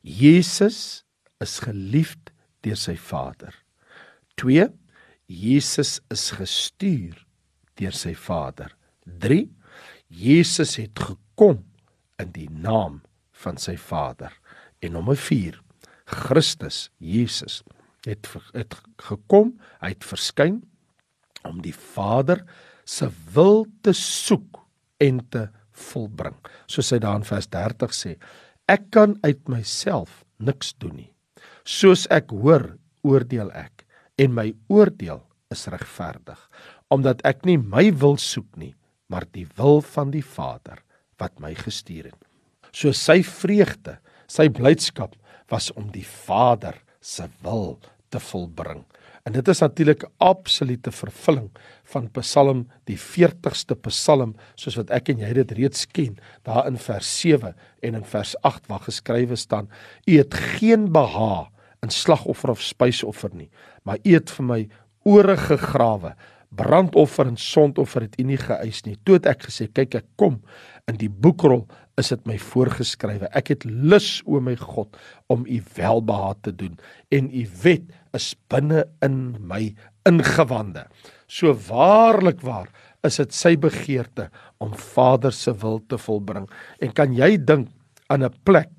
Jesus 0.02 1.04
is 1.40 1.58
geliefd 1.64 2.32
deur 2.64 2.78
sy 2.78 2.96
Vader. 3.00 3.54
2. 4.40 4.68
Jesus 5.30 5.98
is 6.12 6.30
gestuur 6.36 7.18
deur 7.80 7.96
sy 7.96 8.14
Vader. 8.18 8.74
3. 9.22 9.46
Jesus 10.10 10.76
het 10.80 11.00
gekom 11.00 11.62
in 12.20 12.32
die 12.34 12.48
naam 12.50 13.00
van 13.44 13.60
sy 13.60 13.76
Vader. 13.80 14.34
En 14.84 14.96
nommer 14.98 15.16
4. 15.16 15.56
Christus 16.10 16.88
Jesus 16.98 17.60
het 18.08 18.26
het 18.56 18.74
gekom, 19.04 19.54
hy 19.80 19.92
het 19.92 20.06
verskyn 20.08 20.60
om 21.48 21.60
die 21.64 21.74
Vader 21.74 22.42
se 22.88 23.08
wil 23.34 23.66
te 23.84 23.92
soek 23.96 24.60
en 25.00 25.20
te 25.32 25.46
volbring. 25.90 26.36
Soos 26.66 26.90
hy 26.92 27.00
daar 27.00 27.20
in 27.20 27.28
vers 27.28 27.48
30 27.52 27.94
sê, 27.96 28.16
ek 28.70 28.90
kan 28.94 29.16
uit 29.24 29.48
myself 29.52 30.24
niks 30.40 30.74
doen 30.80 30.96
nie. 30.96 31.10
Soos 31.70 32.08
ek 32.10 32.32
hoor, 32.34 32.64
oordeel 33.06 33.50
ek 33.54 33.84
en 34.18 34.32
my 34.34 34.48
oordeel 34.72 35.20
is 35.54 35.68
regverdig, 35.70 36.38
omdat 36.90 37.22
ek 37.28 37.44
nie 37.46 37.60
my 37.60 37.86
wil 38.00 38.16
soek 38.18 38.48
nie, 38.58 38.72
maar 39.06 39.26
die 39.30 39.46
wil 39.58 39.78
van 39.92 40.10
die 40.10 40.24
Vader 40.24 40.80
wat 41.22 41.38
my 41.38 41.52
gestuur 41.54 42.08
het. 42.10 42.18
So 42.74 42.90
sy 42.96 43.20
vreugde, 43.26 44.00
sy 44.26 44.48
blydskap 44.50 45.14
was 45.50 45.70
om 45.78 45.92
die 45.94 46.06
Vader 46.06 46.74
se 47.00 47.28
wil 47.44 47.78
te 48.10 48.18
volbring. 48.18 48.82
En 49.28 49.36
dit 49.36 49.48
is 49.52 49.62
natuurlik 49.62 50.08
absolute 50.18 50.90
vervulling 50.94 51.48
van 51.92 52.10
Psalm 52.18 52.64
die 52.90 52.98
40ste 52.98 53.78
Psalm 53.86 54.34
soos 54.58 54.78
wat 54.80 54.90
ek 54.96 55.12
en 55.14 55.22
jy 55.22 55.30
dit 55.38 55.54
reeds 55.60 55.86
ken 55.86 56.18
daar 56.48 56.66
in 56.66 56.80
vers 56.82 57.14
7 57.20 57.54
en 57.54 58.02
in 58.02 58.06
vers 58.16 58.34
8 58.42 58.66
waar 58.72 58.82
geskrywe 58.88 59.38
staan: 59.38 59.70
U 60.08 60.18
het 60.18 60.34
geen 60.58 60.90
behaag 60.90 61.50
in 61.82 61.90
slagoffer 61.90 62.50
of 62.50 62.62
spysoffer 62.62 63.32
nie, 63.34 63.50
maar 63.84 63.98
u 64.04 64.14
het 64.14 64.30
vir 64.30 64.46
my 64.46 64.60
ore 65.08 65.36
gegrawe 65.36 66.14
brandoffer 66.50 67.28
en 67.30 67.38
sondoffer 67.38 68.08
het 68.08 68.18
u 68.18 68.26
nie 68.26 68.38
geëis 68.40 68.82
nie. 68.86 68.96
Toe 69.06 69.20
het 69.20 69.28
ek 69.30 69.46
gesê, 69.46 69.68
kyk 69.70 70.00
ek 70.00 70.08
kom 70.18 70.40
in 70.90 70.98
die 70.98 71.10
boekrol 71.10 71.64
is 72.00 72.10
dit 72.10 72.26
my 72.26 72.36
voorgeskrywe. 72.40 73.28
Ek 73.36 73.52
het 73.52 73.64
lus 73.64 74.18
o 74.26 74.40
my 74.42 74.56
God 74.58 74.98
om 75.30 75.44
u 75.46 75.60
welbehaag 75.76 76.42
te 76.46 76.54
doen 76.56 76.76
en 77.14 77.30
u 77.30 77.44
wet 77.62 77.86
is 78.16 78.32
binne 78.50 78.84
in 79.04 79.36
my 79.46 79.70
ingewande. 80.08 80.86
So 81.30 81.54
waarlik 81.68 82.42
waar 82.42 82.70
is 83.06 83.20
dit 83.20 83.34
sy 83.34 83.54
begeerte 83.60 84.28
om 84.60 84.74
Vader 84.74 85.32
se 85.32 85.54
wil 85.62 85.78
te 85.88 85.98
volbring. 86.00 86.48
En 86.82 86.92
kan 86.92 87.14
jy 87.16 87.36
dink 87.38 87.70
aan 88.10 88.24
'n 88.24 88.34
plek 88.44 88.70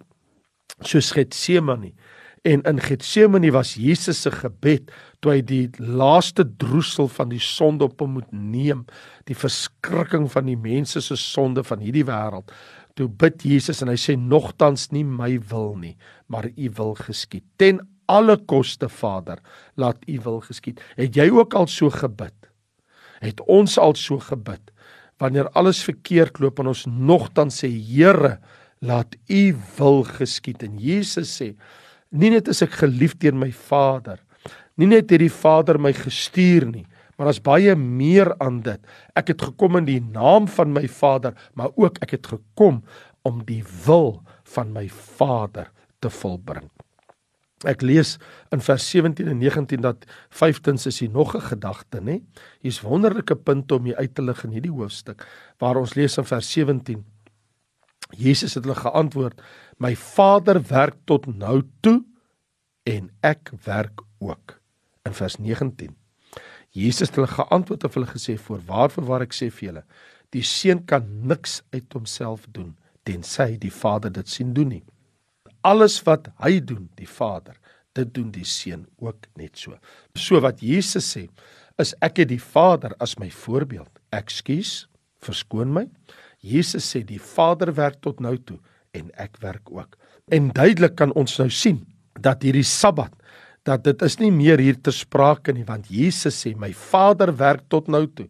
soos 0.82 1.12
Getsemane 1.12 1.94
En 2.42 2.62
in 2.66 2.80
Getsemane 2.82 3.52
was 3.52 3.76
Jesus 3.78 4.22
se 4.22 4.32
gebed 4.34 4.90
toe 5.22 5.36
hy 5.36 5.42
die 5.46 5.68
laaste 5.78 6.42
droesel 6.58 7.06
van 7.14 7.30
die 7.30 7.42
sonde 7.42 7.86
op 7.86 8.00
hom 8.02 8.16
moet 8.18 8.32
neem, 8.34 8.82
die 9.30 9.38
verskrikking 9.38 10.26
van 10.34 10.48
die 10.50 10.58
mense 10.58 11.04
se 11.06 11.18
sonde 11.22 11.62
van 11.68 11.84
hierdie 11.86 12.08
wêreld. 12.08 12.50
Toe 12.98 13.06
bid 13.06 13.46
Jesus 13.46 13.84
en 13.86 13.92
hy 13.94 13.98
sê 14.02 14.16
nogtans 14.18 14.88
nie 14.96 15.04
my 15.06 15.36
wil 15.52 15.76
nie, 15.78 15.94
maar 16.34 16.48
u 16.50 16.72
wil 16.80 16.96
geskied. 16.98 17.46
Ten 17.62 17.84
alle 18.10 18.40
koste 18.50 18.90
Vader, 18.90 19.38
laat 19.78 20.02
u 20.10 20.18
wil 20.26 20.42
geskied. 20.48 20.82
Het 20.98 21.22
jy 21.22 21.30
ook 21.30 21.54
al 21.56 21.70
so 21.70 21.94
gebid? 21.94 22.50
Het 23.22 23.46
ons 23.46 23.78
al 23.78 23.94
so 23.96 24.18
gebid? 24.18 24.74
Wanneer 25.22 25.52
alles 25.54 25.84
verkeerd 25.86 26.42
loop 26.42 26.60
en 26.60 26.74
ons 26.74 26.88
nogtans 26.90 27.62
sê 27.62 27.70
Here, 27.70 28.40
laat 28.82 29.14
u 29.30 29.44
wil 29.78 30.04
geskied. 30.10 30.66
En 30.66 30.82
Jesus 30.82 31.38
sê 31.38 31.54
Nie 32.12 32.32
net 32.34 32.50
is 32.52 32.62
ek 32.66 32.82
geliefd 32.82 33.22
deur 33.24 33.38
my 33.40 33.52
Vader, 33.56 34.20
nie 34.76 34.90
net 34.90 35.12
het 35.12 35.22
die 35.22 35.32
Vader 35.32 35.80
my 35.80 35.94
gestuur 35.96 36.66
nie, 36.68 36.86
maar 37.16 37.30
daar's 37.30 37.44
baie 37.44 37.76
meer 37.78 38.34
aan 38.42 38.62
dit. 38.66 38.82
Ek 39.16 39.32
het 39.32 39.44
gekom 39.52 39.78
in 39.80 39.88
die 39.88 40.02
naam 40.02 40.48
van 40.50 40.74
my 40.74 40.88
Vader, 40.90 41.36
maar 41.56 41.72
ook 41.78 42.02
ek 42.04 42.18
het 42.18 42.32
gekom 42.34 42.82
om 43.28 43.44
die 43.46 43.62
wil 43.86 44.24
van 44.56 44.72
my 44.74 44.88
Vader 44.90 45.70
te 46.02 46.10
volbring. 46.10 46.68
Ek 47.70 47.84
lees 47.86 48.16
in 48.50 48.64
vers 48.66 48.88
17 48.90 49.30
en 49.30 49.38
19 49.38 49.84
dat 49.86 50.08
vyftens 50.34 50.88
is 50.90 51.00
hier 51.00 51.14
nog 51.14 51.36
'n 51.36 51.46
gedagte, 51.54 52.02
nê? 52.02 52.22
Hier's 52.60 52.82
wonderlike 52.82 53.36
punte 53.36 53.76
om 53.76 53.86
hier 53.86 53.96
uit 53.96 54.16
te 54.16 54.22
lig 54.22 54.44
in 54.44 54.52
hierdie 54.52 54.74
hoofstuk 54.74 55.28
waar 55.60 55.78
ons 55.78 55.94
lees 55.94 56.18
in 56.18 56.26
vers 56.26 56.52
17 56.52 57.06
Jesus 58.18 58.54
het 58.54 58.64
hulle 58.64 58.76
geantwoord: 58.76 59.42
"My 59.82 59.96
Vader 59.96 60.62
werk 60.70 61.00
tot 61.10 61.26
nou 61.26 61.64
toe 61.82 62.04
en 62.86 63.10
ek 63.26 63.50
werk 63.66 64.04
ook." 64.20 64.62
In 65.10 65.14
vers 65.18 65.40
19. 65.42 65.96
Jesus 66.70 67.10
het 67.10 67.18
hulle 67.18 67.28
geantwoord 67.28 67.84
of 67.84 67.94
hulle 67.98 68.06
gesê: 68.06 68.38
"Voorwaar 68.38 68.94
waar 69.02 69.22
ek 69.26 69.34
sê 69.34 69.50
vir 69.50 69.68
julle, 69.68 69.84
die 70.30 70.44
seun 70.44 70.86
kan 70.86 71.28
niks 71.28 71.64
uit 71.74 71.94
homself 71.94 72.46
doen 72.52 72.78
tensy 73.04 73.58
die 73.58 73.72
Vader 73.72 74.12
dit 74.12 74.30
sien 74.30 74.54
doen 74.54 74.68
nie. 74.68 74.84
Alles 75.62 76.04
wat 76.06 76.30
hy 76.38 76.60
doen, 76.60 76.90
die 76.96 77.10
Vader, 77.10 77.58
dit 77.94 78.14
doen 78.14 78.32
die 78.32 78.46
seun 78.46 78.86
ook 79.00 79.26
net 79.36 79.58
so." 79.58 79.80
So 80.16 80.40
wat 80.40 80.62
Jesus 80.62 81.18
sê, 81.18 81.28
is 81.80 81.96
ek 82.02 82.18
het 82.18 82.28
die 82.28 82.42
Vader 82.42 82.94
as 83.00 83.18
my 83.18 83.32
voorbeeld. 83.32 84.00
Ekskuus, 84.12 84.88
verskoon 85.18 85.74
my. 85.74 85.90
Jesus 86.40 86.96
sê 86.96 87.04
die 87.04 87.20
Vader 87.20 87.74
werk 87.74 88.02
tot 88.02 88.20
nou 88.20 88.38
toe 88.38 88.60
en 88.98 89.10
ek 89.20 89.40
werk 89.44 89.72
ook. 89.72 89.96
En 90.32 90.52
duidelik 90.56 90.96
kan 91.00 91.14
ons 91.18 91.38
nou 91.40 91.50
sien 91.50 91.82
dat 92.20 92.44
hierdie 92.44 92.68
Sabbat 92.68 93.14
dat 93.68 93.84
dit 93.86 94.02
is 94.02 94.18
nie 94.18 94.32
meer 94.34 94.62
hier 94.62 94.78
ter 94.82 94.96
sprake 94.96 95.54
nie 95.54 95.66
want 95.68 95.90
Jesus 95.94 96.40
sê 96.42 96.56
my 96.58 96.72
Vader 96.74 97.34
werk 97.38 97.68
tot 97.70 97.90
nou 97.92 98.08
toe. 98.08 98.28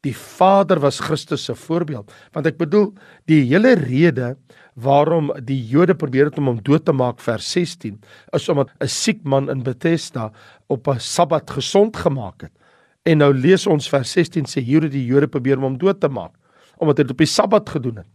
Die 0.00 0.14
Vader 0.16 0.80
was 0.80 1.02
Christus 1.04 1.44
se 1.44 1.54
voorbeeld 1.54 2.12
want 2.34 2.48
ek 2.48 2.58
bedoel 2.60 2.90
die 3.30 3.42
hele 3.50 3.74
rede 3.78 4.34
waarom 4.80 5.28
die 5.44 5.58
Jode 5.68 5.94
probeer 5.98 6.30
het 6.30 6.38
om 6.40 6.48
hom 6.54 6.62
dood 6.64 6.86
te 6.88 6.94
maak 6.96 7.20
vers 7.20 7.46
16 7.52 8.00
is 8.36 8.48
omdat 8.48 8.70
'n 8.80 8.88
siek 8.88 9.22
man 9.24 9.50
in 9.50 9.62
Bethesda 9.62 10.32
op 10.68 10.88
'n 10.88 10.98
Sabbat 10.98 11.50
gesond 11.50 11.96
gemaak 11.96 12.42
het. 12.42 12.52
En 13.04 13.18
nou 13.18 13.32
lees 13.34 13.66
ons 13.66 13.88
vers 13.88 14.12
16 14.12 14.44
sê 14.44 14.62
hier 14.62 14.82
het 14.82 14.92
die 14.92 15.06
Jode 15.06 15.28
probeer 15.28 15.56
om 15.56 15.62
hom 15.64 15.78
dood 15.78 16.00
te 16.00 16.08
maak 16.08 16.32
omdat 16.80 16.98
hy 16.98 17.02
dit 17.04 17.10
op 17.10 17.18
die 17.18 17.26
Sabbat 17.26 17.68
gedoen 17.68 17.96
het. 17.96 18.06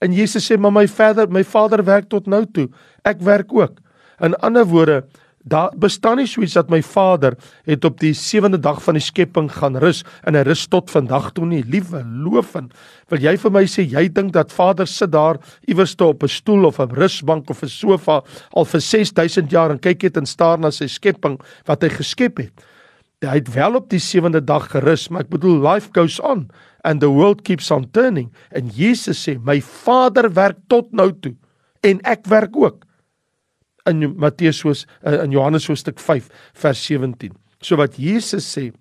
En 0.00 0.12
Jesus 0.12 0.50
sê, 0.50 0.58
"Maar 0.58 0.72
my 0.72 0.88
Vader, 0.88 1.28
my 1.28 1.44
Vader 1.44 1.84
werk 1.84 2.08
tot 2.08 2.26
nou 2.26 2.46
toe. 2.52 2.68
Ek 3.04 3.20
werk 3.20 3.52
ook." 3.52 3.78
In 4.20 4.34
ander 4.36 4.66
woorde, 4.66 5.04
daar 5.42 5.72
bestaan 5.76 6.16
nie 6.20 6.26
so 6.28 6.42
iets 6.44 6.52
dat 6.58 6.68
my 6.68 6.82
Vader 6.84 7.36
het 7.64 7.84
op 7.84 8.00
die 8.00 8.12
sewende 8.12 8.58
dag 8.60 8.82
van 8.84 8.98
die 8.98 9.04
skepping 9.04 9.48
gaan 9.52 9.78
rus 9.80 10.02
en 10.28 10.36
hy 10.36 10.42
rus 10.44 10.66
tot 10.68 10.90
vandag 10.92 11.30
toe 11.32 11.46
nie. 11.46 11.62
Liewe 11.64 12.02
loofin, 12.04 12.70
wil 13.08 13.24
jy 13.24 13.36
vir 13.40 13.50
my 13.50 13.64
sê 13.64 13.86
jy 13.88 14.08
dink 14.12 14.34
dat 14.36 14.52
Vader 14.52 14.86
sit 14.86 15.12
daar 15.12 15.40
iewers 15.66 15.94
toe 15.94 16.12
op 16.12 16.22
'n 16.22 16.28
stoel 16.28 16.64
of 16.64 16.80
'n 16.80 16.92
rusbank 16.92 17.50
of 17.50 17.62
'n 17.62 17.68
sofa 17.68 18.22
al 18.52 18.64
vir 18.64 18.80
6000 18.80 19.50
jaar 19.50 19.70
en 19.70 19.78
kyk 19.78 20.02
net 20.02 20.16
en 20.16 20.26
staar 20.26 20.58
na 20.58 20.70
sy 20.70 20.86
skepping 20.86 21.40
wat 21.66 21.82
hy 21.82 21.88
geskep 21.88 22.36
het? 22.36 22.52
Hy 23.22 23.36
het 23.36 23.54
wel 23.54 23.74
op 23.74 23.90
die 23.90 23.98
sewende 23.98 24.40
dag 24.40 24.70
gerus, 24.70 25.08
maar 25.08 25.20
ek 25.22 25.30
bedoel 25.30 25.60
life 25.60 25.90
goes 25.92 26.20
on 26.20 26.50
and 26.84 27.00
the 27.00 27.10
world 27.10 27.42
keeps 27.42 27.70
on 27.70 27.90
turning. 27.90 28.32
En 28.50 28.68
Jesus 28.68 29.28
sê, 29.28 29.38
"My 29.38 29.60
Vader 29.60 30.32
werk 30.32 30.58
tot 30.68 30.92
nou 30.92 31.12
toe 31.20 31.36
en 31.80 32.00
ek 32.00 32.26
werk 32.26 32.56
ook." 32.56 32.84
In 33.86 34.14
Matteus 34.16 34.58
soos 34.58 34.86
eh, 35.02 35.22
in 35.22 35.30
Johannes 35.30 35.66
hoofstuk 35.66 35.98
5 35.98 36.28
vers 36.52 36.84
17. 36.84 37.32
So 37.60 37.76
wat 37.76 37.96
Jesus 37.96 38.58
sê 38.58 38.72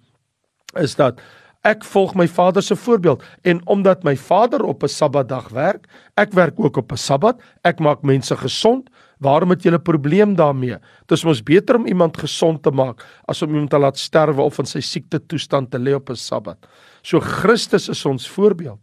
is 0.78 0.96
dat 0.96 1.20
ek 1.68 1.84
volg 1.84 2.16
my 2.16 2.28
Vader 2.28 2.64
se 2.64 2.76
voorbeeld 2.76 3.24
en 3.42 3.60
omdat 3.68 4.04
my 4.04 4.16
Vader 4.18 4.64
op 4.64 4.84
'n 4.84 4.88
Sabbatdag 4.88 5.50
werk, 5.50 5.88
ek 6.16 6.32
werk 6.34 6.60
ook 6.60 6.78
op 6.78 6.92
'n 6.92 6.98
Sabbat. 6.98 7.42
Ek 7.64 7.80
maak 7.80 8.02
mense 8.02 8.36
gesond, 8.36 8.90
Waarom 9.20 9.52
het 9.52 9.64
jy 9.64 9.72
'n 9.72 9.82
probleem 9.82 10.36
daarmee? 10.36 10.78
Dit 11.08 11.18
is 11.18 11.24
mos 11.24 11.44
beter 11.44 11.76
om 11.76 11.86
iemand 11.86 12.18
gesond 12.18 12.64
te 12.64 12.72
maak 12.72 13.06
as 13.28 13.42
om 13.42 13.50
iemand 13.50 13.70
te 13.70 13.78
laat 13.78 13.98
sterwe 13.98 14.42
of 14.42 14.60
in 14.60 14.66
sy 14.66 14.80
siekte 14.80 15.20
toestand 15.26 15.72
te 15.72 15.78
lê 15.78 15.94
op 15.94 16.10
'n 16.10 16.16
Sabbat. 16.16 16.58
So 17.02 17.20
Christus 17.20 17.90
is 17.90 18.06
ons 18.06 18.30
voorbeeld. 18.30 18.80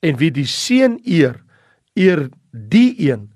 En 0.00 0.16
wie 0.16 0.30
die 0.30 0.46
seun 0.46 1.00
eer, 1.04 1.42
eer 1.94 2.28
die 2.52 3.10
een 3.10 3.30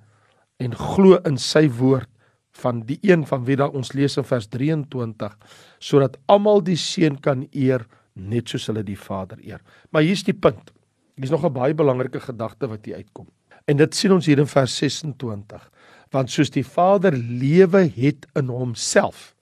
en 0.59 0.75
glo 0.75 1.19
in 1.25 1.39
sy 1.39 1.69
woord 1.69 2.09
van 2.53 2.85
die 2.87 2.99
een 3.03 3.27
van 3.27 3.45
wie 3.45 3.57
daar 3.57 3.75
ons 3.75 3.93
lees 3.93 4.17
in 4.17 4.25
vers 4.25 4.47
23 4.47 5.37
sodat 5.79 6.19
almal 6.27 6.63
die 6.63 6.77
seun 6.77 7.21
kan 7.21 7.47
eer 7.53 7.87
net 8.15 8.49
soos 8.49 8.67
hulle 8.67 8.83
die 8.83 8.99
Vader 8.99 9.39
eer. 9.43 9.61
Maar 9.91 10.03
hier's 10.03 10.23
die 10.23 10.37
punt. 10.37 10.73
Hier's 11.17 11.31
nog 11.31 11.45
'n 11.45 11.53
baie 11.53 11.75
belangrike 11.75 12.21
gedagte 12.21 12.69
wat 12.69 12.85
hier 12.85 12.97
uitkom. 12.97 13.27
En 13.67 13.77
dit 13.77 13.95
sien 13.95 14.13
ons 14.13 14.27
hier 14.27 14.39
in 14.39 14.47
vers 14.47 14.77
26. 14.77 15.71
Want 16.15 16.31
soos 16.31 16.53
die 16.55 16.67
Vader 16.67 17.17
lewe 17.17 17.89
het 17.97 18.29
in 18.39 18.53
homself, 18.53 19.33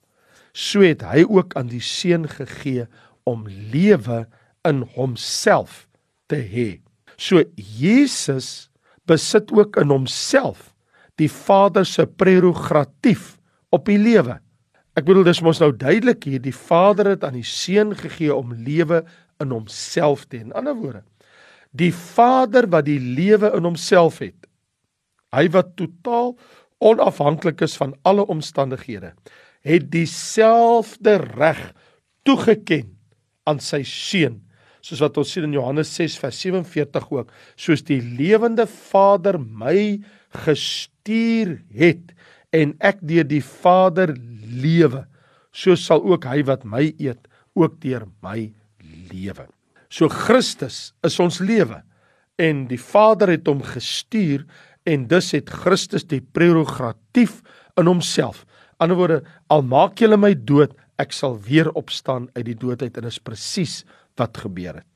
so 0.53 0.81
het 0.81 1.03
hy 1.05 1.21
ook 1.25 1.53
aan 1.57 1.69
die 1.69 1.83
seun 1.83 2.25
gegee 2.29 2.87
om 3.29 3.45
lewe 3.47 4.23
in 4.67 4.83
homself 4.95 5.83
te 6.31 6.39
hê. 6.41 6.69
So 7.17 7.43
Jesus 7.55 8.69
besit 9.09 9.51
ook 9.53 9.77
in 9.81 9.93
homself 9.93 10.71
die 11.21 11.29
Vader 11.29 11.85
se 11.85 12.07
prerogatief 12.07 13.35
op 13.73 13.85
die 13.85 13.99
lewe. 14.01 14.39
Ek 14.97 15.05
bedoel 15.05 15.27
dis 15.27 15.41
mos 15.45 15.61
nou 15.61 15.71
duidelik 15.73 16.25
hier 16.29 16.41
die 16.41 16.55
Vader 16.55 17.13
het 17.13 17.25
aan 17.25 17.37
die 17.37 17.47
Seun 17.47 17.93
gegee 17.97 18.33
om 18.33 18.53
lewe 18.53 19.03
in 19.41 19.53
homself 19.53 20.25
te 20.25 20.39
hê. 20.39 20.47
In 20.47 20.57
ander 20.57 20.77
woorde, 20.77 21.03
die 21.73 21.93
Vader 21.93 22.67
wat 22.69 22.85
die 22.89 22.99
lewe 23.01 23.49
in 23.57 23.65
homself 23.65 24.19
het. 24.21 24.49
Hy 25.33 25.47
wat 25.53 25.73
totaal 25.79 26.35
onafhanklik 26.83 27.63
is 27.65 27.77
van 27.79 27.95
alle 28.03 28.25
omstandighede, 28.27 29.13
het 29.63 29.91
dieselfde 29.91 31.15
reg 31.33 31.61
toegeken 32.27 32.91
aan 33.47 33.59
sy 33.63 33.83
seun 33.87 34.41
soos 34.83 34.99
wat 34.99 35.17
ons 35.19 35.31
sien 35.31 35.47
in 35.47 35.55
Johannes 35.55 35.93
6 35.95 36.17
vers 36.19 36.41
47 36.43 37.07
ook 37.15 37.31
soos 37.55 37.83
die 37.87 38.01
lewende 38.03 38.65
Vader 38.67 39.39
my 39.39 40.01
gestuur 40.43 41.55
het 41.71 42.11
en 42.53 42.75
ek 42.83 42.99
deur 43.07 43.27
die 43.27 43.43
Vader 43.43 44.11
lewe 44.43 45.05
so 45.55 45.77
sal 45.79 46.03
ook 46.03 46.27
hy 46.27 46.41
wat 46.49 46.65
my 46.67 46.89
eet 46.97 47.29
ook 47.55 47.77
deur 47.83 48.07
my 48.25 48.49
lewe. 49.13 49.45
So 49.93 50.09
Christus 50.09 50.91
is 51.05 51.19
ons 51.21 51.39
lewe 51.39 51.79
en 52.41 52.65
die 52.67 52.81
Vader 52.81 53.35
het 53.35 53.47
hom 53.47 53.61
gestuur 53.63 54.43
en 54.83 55.07
dus 55.07 55.31
het 55.31 55.49
Christus 55.49 56.05
die 56.07 56.21
prerogatief 56.21 57.41
in 57.79 57.87
homself 57.87 58.45
ander 58.83 58.99
woorde 58.99 59.21
al 59.53 59.63
maak 59.63 60.01
julle 60.01 60.17
my 60.19 60.33
dood 60.35 60.73
ek 61.01 61.13
sal 61.15 61.37
weer 61.47 61.69
opstaan 61.79 62.29
uit 62.35 62.45
die 62.51 62.59
doodheid 62.59 62.97
en 62.99 63.09
is 63.09 63.21
presies 63.21 63.81
wat 64.19 64.37
gebeur 64.43 64.81
het. 64.81 64.87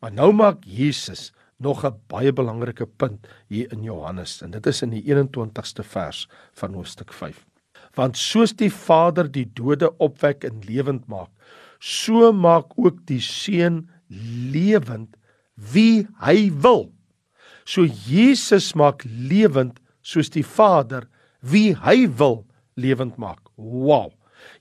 Maar 0.00 0.12
nou 0.12 0.32
maak 0.36 0.64
Jesus 0.64 1.32
nog 1.58 1.84
'n 1.84 1.96
baie 2.08 2.32
belangrike 2.32 2.86
punt 2.86 3.26
hier 3.48 3.72
in 3.72 3.82
Johannes 3.82 4.42
en 4.42 4.50
dit 4.50 4.66
is 4.66 4.82
in 4.82 4.90
die 4.90 5.02
21ste 5.02 5.82
vers 5.82 6.28
van 6.52 6.74
hoofstuk 6.74 7.12
5. 7.12 7.46
Want 7.94 8.16
soos 8.16 8.52
die 8.52 8.70
Vader 8.70 9.30
die 9.32 9.50
dode 9.54 9.96
opwek 9.98 10.44
en 10.44 10.60
lewend 10.68 11.06
maak, 11.06 11.30
so 11.78 12.32
maak 12.32 12.72
ook 12.76 13.06
die 13.06 13.20
Seun 13.20 13.88
lewend 14.52 15.16
wie 15.54 16.06
hy 16.20 16.52
wil. 16.52 16.92
So 17.66 17.84
Jesus 17.84 18.72
maak 18.78 19.02
lewend 19.04 19.80
soos 20.06 20.30
die 20.30 20.46
Vader 20.46 21.08
wie 21.42 21.74
hy 21.74 22.06
wil 22.18 22.44
lewend 22.78 23.18
maak. 23.18 23.42
Wow. 23.56 24.12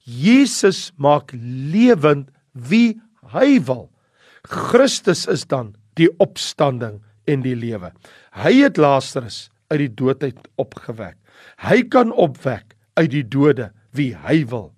Jesus 0.06 0.90
maak 0.98 1.34
lewend 1.36 2.32
wie 2.54 2.98
hy 3.34 3.60
wil. 3.68 3.90
Christus 4.50 5.26
is 5.30 5.46
dan 5.50 5.74
die 6.00 6.10
opstanding 6.22 7.02
en 7.30 7.46
die 7.46 7.56
lewe. 7.58 7.92
Hy 8.38 8.54
het 8.64 8.82
Lazarus 8.82 9.50
uit 9.70 9.86
die 9.86 9.94
doodheid 10.02 10.42
opgewek. 10.62 11.18
Hy 11.62 11.82
kan 11.92 12.14
opwek 12.14 12.76
uit 12.98 13.12
die 13.14 13.26
dode 13.26 13.72
wie 13.96 14.14
hy 14.26 14.44
wil. 14.50 14.72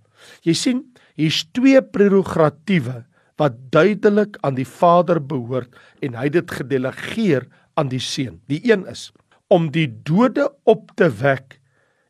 Jy 0.43 0.55
sien, 0.57 0.81
hier's 1.17 1.43
twee 1.55 1.81
prerogatiewe 1.81 3.03
wat 3.37 3.57
duidelik 3.73 4.37
aan 4.45 4.57
die 4.57 4.67
Vader 4.67 5.19
behoort 5.21 5.73
en 6.01 6.17
hy 6.17 6.29
dit 6.33 6.55
gedelegeer 6.59 7.45
aan 7.77 7.91
die 7.91 8.01
Seun. 8.01 8.41
Die 8.49 8.61
een 8.65 8.85
is 8.89 9.11
om 9.47 9.69
die 9.71 9.87
dode 10.03 10.49
op 10.67 10.91
te 10.99 11.07
wek 11.21 11.59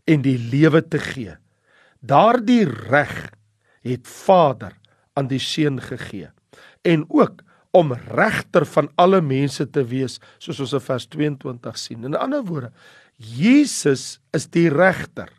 en 0.09 0.23
die 0.25 0.37
lewe 0.39 0.81
te 0.81 0.99
gee. 1.01 1.35
Daardie 1.99 2.65
reg 2.65 3.29
het 3.85 4.07
Vader 4.07 4.73
aan 5.17 5.29
die 5.29 5.41
Seun 5.41 5.81
gegee. 5.83 6.31
En 6.81 7.05
ook 7.07 7.43
om 7.75 7.93
regter 7.93 8.65
van 8.65 8.89
alle 8.95 9.19
mense 9.21 9.67
te 9.69 9.83
wees, 9.85 10.17
soos 10.41 10.61
ons 10.63 10.73
in 10.77 10.83
vers 10.83 11.05
22 11.13 11.77
sien. 11.77 12.05
In 12.07 12.15
ander 12.17 12.45
woorde, 12.47 12.71
Jesus 13.17 14.17
is 14.33 14.47
die 14.53 14.69
regter. 14.73 15.29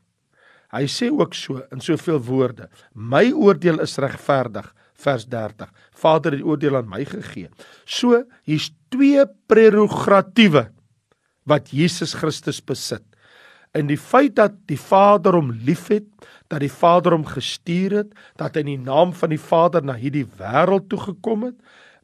Hy 0.75 0.85
sê 0.91 1.09
ook 1.09 1.35
so 1.35 1.63
in 1.73 1.81
soveel 1.81 2.21
woorde: 2.27 2.69
My 2.93 3.31
oordeel 3.33 3.81
is 3.81 3.97
regverdig, 3.99 4.69
vers 4.99 5.27
30. 5.31 5.71
Vader 5.99 6.35
het 6.35 6.43
die 6.43 6.49
oordeel 6.49 6.79
aan 6.81 6.89
my 6.91 7.05
gegee. 7.07 7.51
So 7.87 8.23
hier's 8.49 8.71
twee 8.93 9.25
prerogatiewe 9.51 10.69
wat 11.49 11.71
Jesus 11.73 12.17
Christus 12.19 12.61
besit. 12.61 13.05
In 13.77 13.89
die 13.91 14.01
feit 14.01 14.35
dat 14.39 14.57
die 14.69 14.79
Vader 14.81 15.37
hom 15.37 15.53
liefhet, 15.65 16.07
dat 16.49 16.63
die 16.65 16.73
Vader 16.73 17.15
hom 17.15 17.27
gestuur 17.29 17.99
het, 18.03 18.15
dat 18.41 18.57
hy 18.57 18.65
in 18.65 18.73
die 18.73 18.87
naam 18.89 19.13
van 19.17 19.33
die 19.33 19.41
Vader 19.41 19.85
na 19.85 19.97
hierdie 19.99 20.27
wêreld 20.41 20.89
toe 20.91 21.01
gekom 21.11 21.51
het, 21.51 21.57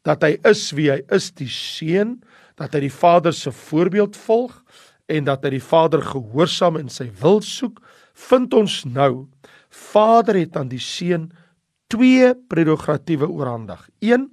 dat 0.05 0.25
hy 0.27 0.35
is 0.45 0.67
wie 0.77 0.91
hy 0.93 1.01
is, 1.17 1.31
die 1.33 1.49
seun, 1.51 2.19
dat 2.61 2.77
hy 2.77 2.85
die 2.85 2.93
Vader 2.93 3.35
se 3.35 3.51
voorbeeld 3.65 4.17
volg 4.27 4.61
en 5.11 5.27
dat 5.27 5.45
hy 5.45 5.57
die 5.57 5.65
Vader 5.65 6.05
gehoorsaam 6.05 6.79
in 6.81 6.93
sy 6.93 7.09
wil 7.21 7.41
soek, 7.45 7.81
vind 8.29 8.55
ons 8.55 8.83
nou 8.87 9.27
Vader 9.75 10.39
het 10.39 10.57
aan 10.57 10.71
die 10.71 10.83
seun 10.83 11.33
twee 11.95 12.35
prerogatiewe 12.51 13.29
oorhandig. 13.31 13.87
1 14.03 14.33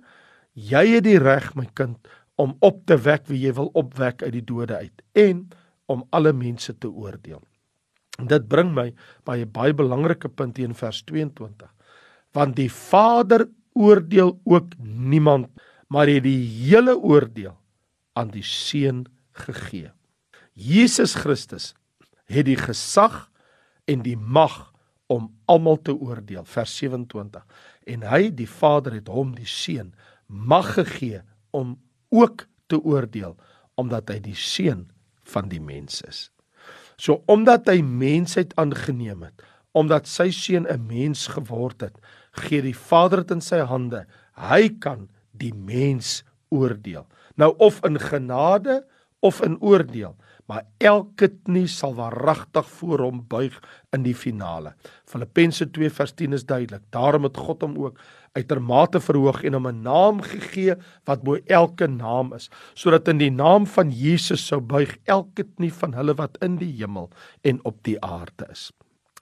Jy 0.51 0.81
het 0.97 1.05
die 1.05 1.19
reg 1.21 1.53
my 1.55 1.67
kind 1.77 2.09
om 2.41 2.57
op 2.59 2.81
te 2.89 2.97
wek 2.99 3.29
wie 3.29 3.39
jy 3.45 3.53
wil 3.55 3.69
opwek 3.77 4.23
uit 4.25 4.33
die 4.35 4.43
dode 4.43 4.81
uit 4.81 5.03
en 5.15 5.45
om 5.91 6.03
alle 6.11 6.33
mense 6.35 6.73
te 6.75 6.89
oordeel. 6.89 7.39
Dit 8.19 8.47
bring 8.51 8.73
my 8.75 8.91
by 9.25 9.37
'n 9.41 9.51
baie 9.51 9.73
belangrike 9.73 10.29
punt 10.29 10.57
hier 10.57 10.67
in 10.67 10.75
vers 10.75 11.03
22. 11.03 11.69
Want 12.33 12.55
die 12.55 12.69
Vader 12.69 13.47
oordeel 13.73 14.39
ook 14.43 14.75
niemand, 14.83 15.47
maar 15.87 16.07
het 16.07 16.23
die 16.23 16.43
hele 16.67 16.97
oordeel 16.97 17.57
aan 18.13 18.29
die 18.29 18.43
Seun 18.43 19.05
gegee. 19.31 19.91
Jesus 20.53 21.15
Christus 21.15 21.73
het 22.25 22.45
die 22.45 22.57
gesag 22.57 23.29
en 23.85 24.01
die 24.01 24.17
mag 24.17 24.70
om 25.11 25.27
almal 25.51 25.79
te 25.83 25.93
oordeel 25.93 26.45
vers 26.47 26.73
27 26.79 27.43
en 27.91 28.05
hy 28.07 28.29
die 28.35 28.49
Vader 28.49 28.95
het 28.99 29.09
hom 29.11 29.33
die 29.35 29.49
seun 29.49 29.91
mag 30.27 30.73
gegee 30.77 31.21
om 31.51 31.75
ook 32.15 32.45
te 32.71 32.79
oordeel 32.79 33.35
omdat 33.79 34.11
hy 34.13 34.19
die 34.23 34.37
seun 34.37 34.85
van 35.31 35.49
die 35.51 35.61
mens 35.63 36.01
is. 36.07 36.29
So 37.01 37.23
omdat 37.31 37.67
hy 37.71 37.81
mensheid 37.81 38.53
aangeneem 38.61 39.25
het, 39.25 39.41
omdat 39.73 40.07
sy 40.07 40.29
seun 40.35 40.67
'n 40.67 40.87
mens 40.87 41.27
geword 41.27 41.81
het, 41.81 41.95
gee 42.31 42.61
die 42.61 42.75
Vader 42.75 43.23
dit 43.23 43.31
in 43.31 43.41
sy 43.41 43.59
hande. 43.65 44.05
Hy 44.35 44.69
kan 44.79 45.09
die 45.31 45.53
mens 45.53 46.23
oordeel. 46.49 47.07
Nou 47.35 47.55
of 47.57 47.79
in 47.85 47.99
genade 47.99 48.85
of 49.19 49.41
in 49.41 49.57
oordeel, 49.61 50.15
maar 50.47 50.65
elke 50.77 51.29
knie 51.43 51.67
sal 51.67 51.93
waaragtig 51.95 52.69
voor 52.79 53.03
hom 53.05 53.21
buig 53.27 53.57
in 53.95 54.03
die 54.03 54.15
finale. 54.15 54.73
Filippense 55.05 55.67
2 55.71 55.89
vers 55.89 56.13
10 56.13 56.33
is 56.33 56.45
duidelik. 56.45 56.83
Daarom 56.89 57.23
het 57.23 57.37
God 57.37 57.61
hom 57.61 57.77
ook 57.77 57.99
uitermate 58.37 59.01
verhoog 59.03 59.43
en 59.43 59.53
hom 59.53 59.67
'n 59.67 59.81
naam 59.81 60.21
gegee 60.21 60.75
wat 61.05 61.23
bo 61.23 61.37
elke 61.45 61.87
naam 61.87 62.33
is, 62.33 62.49
sodat 62.73 63.07
in 63.07 63.17
die 63.17 63.31
naam 63.31 63.67
van 63.67 63.91
Jesus 63.91 64.47
sou 64.47 64.61
buig 64.61 64.97
elke 65.05 65.43
knie 65.43 65.73
van 65.73 65.93
hulle 65.93 66.13
wat 66.15 66.37
in 66.41 66.57
die 66.57 66.73
hemel 66.77 67.09
en 67.41 67.59
op 67.65 67.83
die 67.83 67.99
aarde 68.01 68.47
is. 68.49 68.71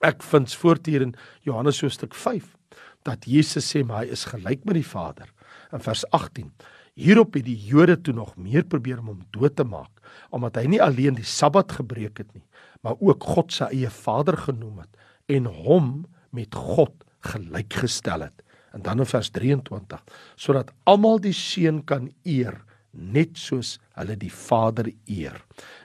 Ek 0.00 0.22
vind 0.22 0.54
voort 0.54 0.86
hier 0.86 1.02
in 1.02 1.14
Johannes 1.42 1.80
hoofstuk 1.80 2.14
5 2.14 2.56
dat 3.02 3.24
Jesus 3.24 3.76
sê 3.76 3.84
maar 3.84 4.04
hy 4.04 4.12
is 4.12 4.24
gelyk 4.24 4.64
met 4.64 4.74
die 4.74 4.86
Vader. 4.86 5.28
In 5.72 5.80
vers 5.80 6.04
18 6.10 6.52
Hierop 6.98 7.36
het 7.38 7.46
die 7.46 7.58
Jode 7.68 7.96
toe 8.00 8.14
nog 8.14 8.34
meer 8.36 8.64
probeer 8.64 8.98
om 9.00 9.12
hom 9.14 9.20
dood 9.34 9.56
te 9.56 9.64
maak, 9.64 9.92
omdat 10.34 10.58
hy 10.60 10.66
nie 10.74 10.82
alleen 10.82 11.16
die 11.18 11.26
Sabbat 11.26 11.72
gebreek 11.78 12.22
het 12.22 12.30
nie, 12.34 12.44
maar 12.82 12.98
ook 12.98 13.24
God 13.36 13.52
se 13.52 13.68
eie 13.70 13.90
Vader 13.90 14.36
genoem 14.36 14.82
het 14.82 15.06
en 15.30 15.46
hom 15.46 15.90
met 16.34 16.54
God 16.54 16.94
gelykgestel 17.30 18.26
het 18.26 18.42
en 18.74 18.82
dan 18.82 19.02
in 19.02 19.08
vers 19.08 19.30
23 19.34 20.02
sodat 20.38 20.72
almal 20.88 21.20
die 21.22 21.34
seun 21.36 21.82
kan 21.86 22.08
eer 22.24 22.60
net 22.90 23.38
soos 23.38 23.76
hulle 23.98 24.16
die 24.18 24.32
Vader 24.34 24.90
eer. 25.06 25.36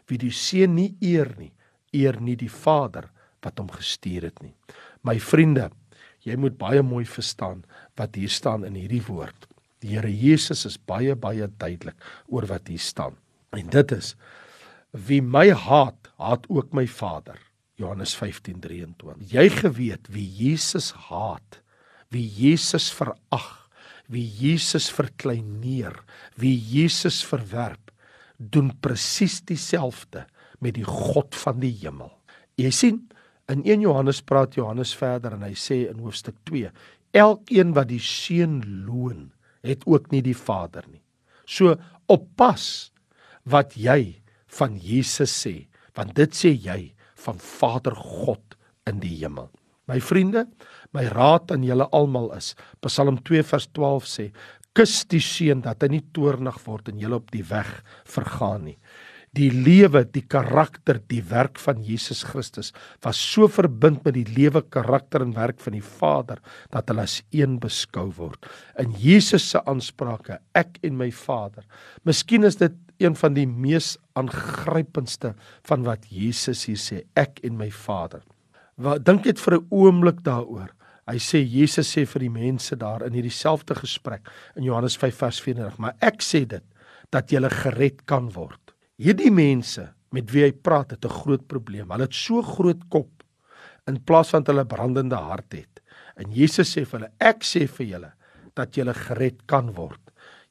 Wie 0.10 0.18
die 0.22 0.34
seun 0.34 0.76
nie 0.78 0.96
eer 1.02 1.30
nie, 1.38 1.52
eer 1.94 2.18
nie 2.22 2.38
die 2.40 2.52
Vader 2.52 3.12
wat 3.46 3.60
hom 3.62 3.70
gestuur 3.70 4.30
het 4.30 4.42
nie. 4.42 4.56
My 5.06 5.20
vriende, 5.22 5.70
jy 6.26 6.38
moet 6.42 6.58
baie 6.58 6.82
mooi 6.82 7.06
verstaan 7.06 7.64
wat 8.00 8.18
hier 8.18 8.32
staan 8.34 8.66
in 8.66 8.78
hierdie 8.80 9.04
woord. 9.06 9.46
Die 9.84 9.96
Here 9.96 10.12
Jesus 10.12 10.66
is 10.66 10.78
baie 10.78 11.16
baie 11.16 11.48
duidelik 11.48 11.98
oor 12.28 12.48
wat 12.50 12.68
hier 12.72 12.80
staan. 12.80 13.18
En 13.56 13.70
dit 13.72 13.92
is 13.96 14.16
Wie 14.96 15.20
my 15.20 15.50
haat, 15.52 16.08
haat 16.16 16.46
ook 16.48 16.72
my 16.74 16.86
Vader. 16.88 17.36
Johannes 17.76 18.16
15:23. 18.16 19.20
Jy 19.20 19.50
geweet 19.50 20.08
wie 20.08 20.28
Jesus 20.28 20.94
haat, 21.10 21.60
wie 22.10 22.24
Jesus 22.24 22.88
verag, 22.96 23.68
wie 24.08 24.24
Jesus 24.24 24.88
verkleineer, 24.90 25.98
wie 26.40 26.56
Jesus 26.56 27.24
verwerp, 27.26 27.92
doen 28.38 28.72
presies 28.80 29.42
dieselfde 29.42 30.26
met 30.60 30.76
die 30.76 30.88
God 30.88 31.36
van 31.36 31.60
die 31.60 31.74
hemel. 31.82 32.14
Jy 32.56 32.72
sien, 32.72 33.02
in 33.52 33.66
1 33.66 33.84
Johannes 33.84 34.22
praat 34.22 34.56
Johannes 34.56 34.96
verder 34.96 35.36
en 35.36 35.44
hy 35.44 35.54
sê 35.60 35.90
in 35.90 36.00
hoofstuk 36.00 36.38
2: 36.48 36.72
Elkeen 37.12 37.76
wat 37.76 37.92
die 37.92 38.00
seun 38.00 38.62
loon, 38.88 39.32
het 39.66 39.86
ook 39.90 40.12
nie 40.14 40.22
die 40.26 40.38
Vader 40.38 40.86
nie. 40.90 41.04
So 41.46 41.76
oppas 42.12 42.92
wat 43.46 43.76
jy 43.78 44.22
van 44.60 44.78
Jesus 44.82 45.34
sê, 45.34 45.68
want 45.96 46.16
dit 46.18 46.34
sê 46.36 46.54
jy 46.54 46.80
van 47.26 47.40
Vader 47.42 47.96
God 47.96 48.58
in 48.90 49.02
die 49.04 49.16
hemel. 49.20 49.50
My 49.86 50.00
vriende, 50.02 50.46
my 50.98 51.06
raad 51.14 51.52
aan 51.54 51.66
julle 51.66 51.86
almal 51.94 52.32
is 52.38 52.54
Psalm 52.86 53.20
2 53.28 53.44
vers 53.46 53.68
12 53.78 54.08
sê: 54.10 54.26
Kus 54.76 55.04
die 55.08 55.22
seun 55.24 55.62
dat 55.64 55.86
hy 55.86 55.94
nie 55.94 56.06
toornig 56.16 56.58
word 56.66 56.90
en 56.92 57.00
julle 57.00 57.20
op 57.22 57.30
die 57.32 57.46
weg 57.48 57.70
vergaan 58.12 58.66
nie. 58.72 58.78
Die 59.36 59.50
lewe, 59.52 60.06
die 60.08 60.24
karakter, 60.24 61.02
die 61.12 61.22
werk 61.28 61.60
van 61.60 61.82
Jesus 61.84 62.24
Christus 62.24 62.72
was 63.04 63.20
so 63.20 63.50
verbind 63.52 64.06
met 64.06 64.16
die 64.16 64.28
lewe, 64.30 64.62
karakter 64.62 65.26
en 65.26 65.34
werk 65.36 65.60
van 65.64 65.76
die 65.76 65.84
Vader 65.84 66.40
dat 66.72 66.88
hulle 66.92 67.04
as 67.04 67.18
een 67.36 67.58
beskou 67.60 68.08
word. 68.16 68.48
In 68.80 68.94
Jesus 69.02 69.50
se 69.52 69.60
aansprake, 69.68 70.40
ek 70.56 70.80
en 70.88 70.96
my 71.02 71.10
Vader. 71.12 71.66
Miskien 72.08 72.48
is 72.48 72.62
dit 72.62 72.78
een 73.04 73.18
van 73.20 73.36
die 73.36 73.48
mees 73.48 73.96
aangrypendste 74.16 75.34
van 75.68 75.84
wat 75.84 76.08
Jesus 76.08 76.64
hier 76.70 76.80
sê, 76.80 77.02
ek 77.20 77.44
en 77.44 77.58
my 77.60 77.68
Vader. 77.74 78.24
Wat 78.80 79.04
dink 79.04 79.26
net 79.26 79.40
vir 79.40 79.60
'n 79.60 79.68
oomblik 79.72 80.24
daaroor. 80.24 80.72
Hy 81.08 81.18
sê 81.20 81.44
Jesus 81.44 81.92
sê 81.92 82.06
vir 82.06 82.20
die 82.20 82.30
mense 82.30 82.76
daar 82.76 83.04
in 83.06 83.14
hierdie 83.14 83.32
selfde 83.32 83.76
gesprek 83.76 84.28
in 84.56 84.64
Johannes 84.64 84.98
5 84.98 85.16
vers 85.16 85.40
34, 85.42 85.78
maar 85.78 85.96
ek 86.02 86.22
sê 86.22 86.48
dit 86.48 86.64
dat 87.12 87.30
jy 87.32 87.50
gered 87.50 88.06
kan 88.06 88.32
word. 88.34 88.65
Hierdie 88.96 89.32
mense 89.32 89.90
met 90.16 90.30
wie 90.32 90.46
hy 90.46 90.54
praat 90.56 90.94
het 90.96 91.06
'n 91.06 91.18
groot 91.20 91.48
probleem. 91.48 91.92
Hulle 91.92 92.08
het 92.08 92.14
so 92.16 92.42
groot 92.42 92.80
kop 92.90 93.24
in 93.88 94.04
plaas 94.04 94.30
van 94.30 94.44
hulle 94.48 94.66
brandende 94.66 95.16
hart 95.16 95.54
het. 95.54 95.82
En 96.16 96.32
Jesus 96.32 96.72
sê 96.72 96.86
vir 96.86 97.00
hulle, 97.00 97.12
ek 97.20 97.44
sê 97.44 97.68
vir 97.68 97.86
julle 97.86 98.14
dat 98.56 98.76
julle 98.76 98.94
gered 98.94 99.46
kan 99.48 99.74
word. 99.76 100.00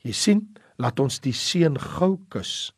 Jy 0.04 0.12
sien, 0.12 0.54
laat 0.78 1.00
ons 1.00 1.20
die 1.20 1.32
seun 1.32 1.78
gou 1.78 2.20
kus 2.28 2.72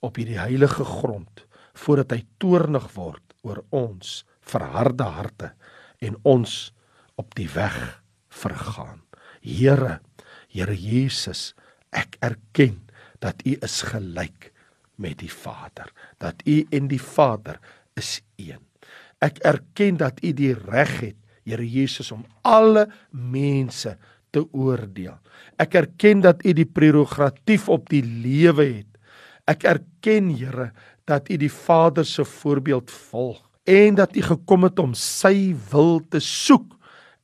op 0.00 0.16
hierdie 0.16 0.38
heilige 0.38 0.84
grond 0.84 1.44
voordat 1.74 2.12
hy 2.12 2.26
toornig 2.38 2.88
word 2.94 3.34
oor 3.42 3.64
ons 3.70 4.24
verharde 4.40 5.04
harte 5.04 5.52
en 6.00 6.16
ons 6.24 6.72
op 7.16 7.34
die 7.34 7.48
weg 7.48 8.02
vergaan. 8.30 9.02
Here, 9.42 10.00
Here 10.48 10.74
Jesus, 10.74 11.54
ek 11.92 12.16
erken 12.22 12.88
dat 13.20 13.42
U 13.44 13.58
is 13.60 13.82
gelyk 13.82 14.53
met 15.00 15.18
die 15.18 15.32
Vader, 15.32 15.90
dat 16.18 16.42
U 16.44 16.66
en 16.70 16.88
die 16.88 17.02
Vader 17.02 17.58
is 17.98 18.20
een. 18.36 18.62
Ek 19.18 19.38
erken 19.46 19.98
dat 20.00 20.20
U 20.22 20.32
die 20.32 20.54
reg 20.54 21.00
het, 21.00 21.20
Here 21.44 21.64
Jesus, 21.68 22.08
om 22.12 22.22
alle 22.40 22.86
mense 23.10 23.98
te 24.32 24.40
oordeel. 24.56 25.18
Ek 25.60 25.74
erken 25.76 26.22
dat 26.24 26.40
U 26.40 26.54
die 26.56 26.68
prerogatief 26.68 27.68
op 27.68 27.90
die 27.92 28.00
lewe 28.00 28.64
het. 28.64 28.88
Ek 29.44 29.66
erken, 29.68 30.30
Here, 30.32 30.70
dat 31.04 31.28
U 31.28 31.36
die 31.36 31.52
Vader 31.52 32.06
se 32.08 32.24
voorbeeld 32.24 32.90
volg 32.90 33.42
en 33.64 33.94
dat 33.94 34.16
U 34.16 34.22
gekom 34.22 34.64
het 34.68 34.78
om 34.78 34.94
sy 34.96 35.54
wil 35.70 36.00
te 36.08 36.20
soek 36.20 36.76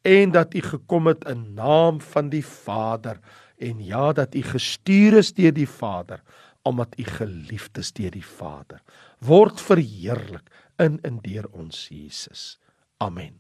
en 0.03 0.33
dat 0.33 0.55
U 0.57 0.63
gekom 0.65 1.11
het 1.11 1.25
in 1.29 1.55
naam 1.55 2.01
van 2.01 2.31
die 2.33 2.45
Vader 2.45 3.21
en 3.61 3.81
ja 3.85 4.13
dat 4.17 4.35
U 4.35 4.43
gestuur 4.43 5.19
is 5.21 5.33
deur 5.37 5.53
die 5.53 5.69
Vader 5.69 6.23
omdat 6.63 6.99
u 6.99 7.05
geliefd 7.05 7.79
is 7.79 7.93
deur 7.93 8.11
die 8.11 8.27
Vader. 8.27 8.83
Word 9.19 9.61
verheerlik 9.61 10.51
in 10.77 11.01
en 11.03 11.21
deur 11.25 11.49
ons 11.53 11.89
Jesus. 11.89 12.59
Amen. 12.97 13.40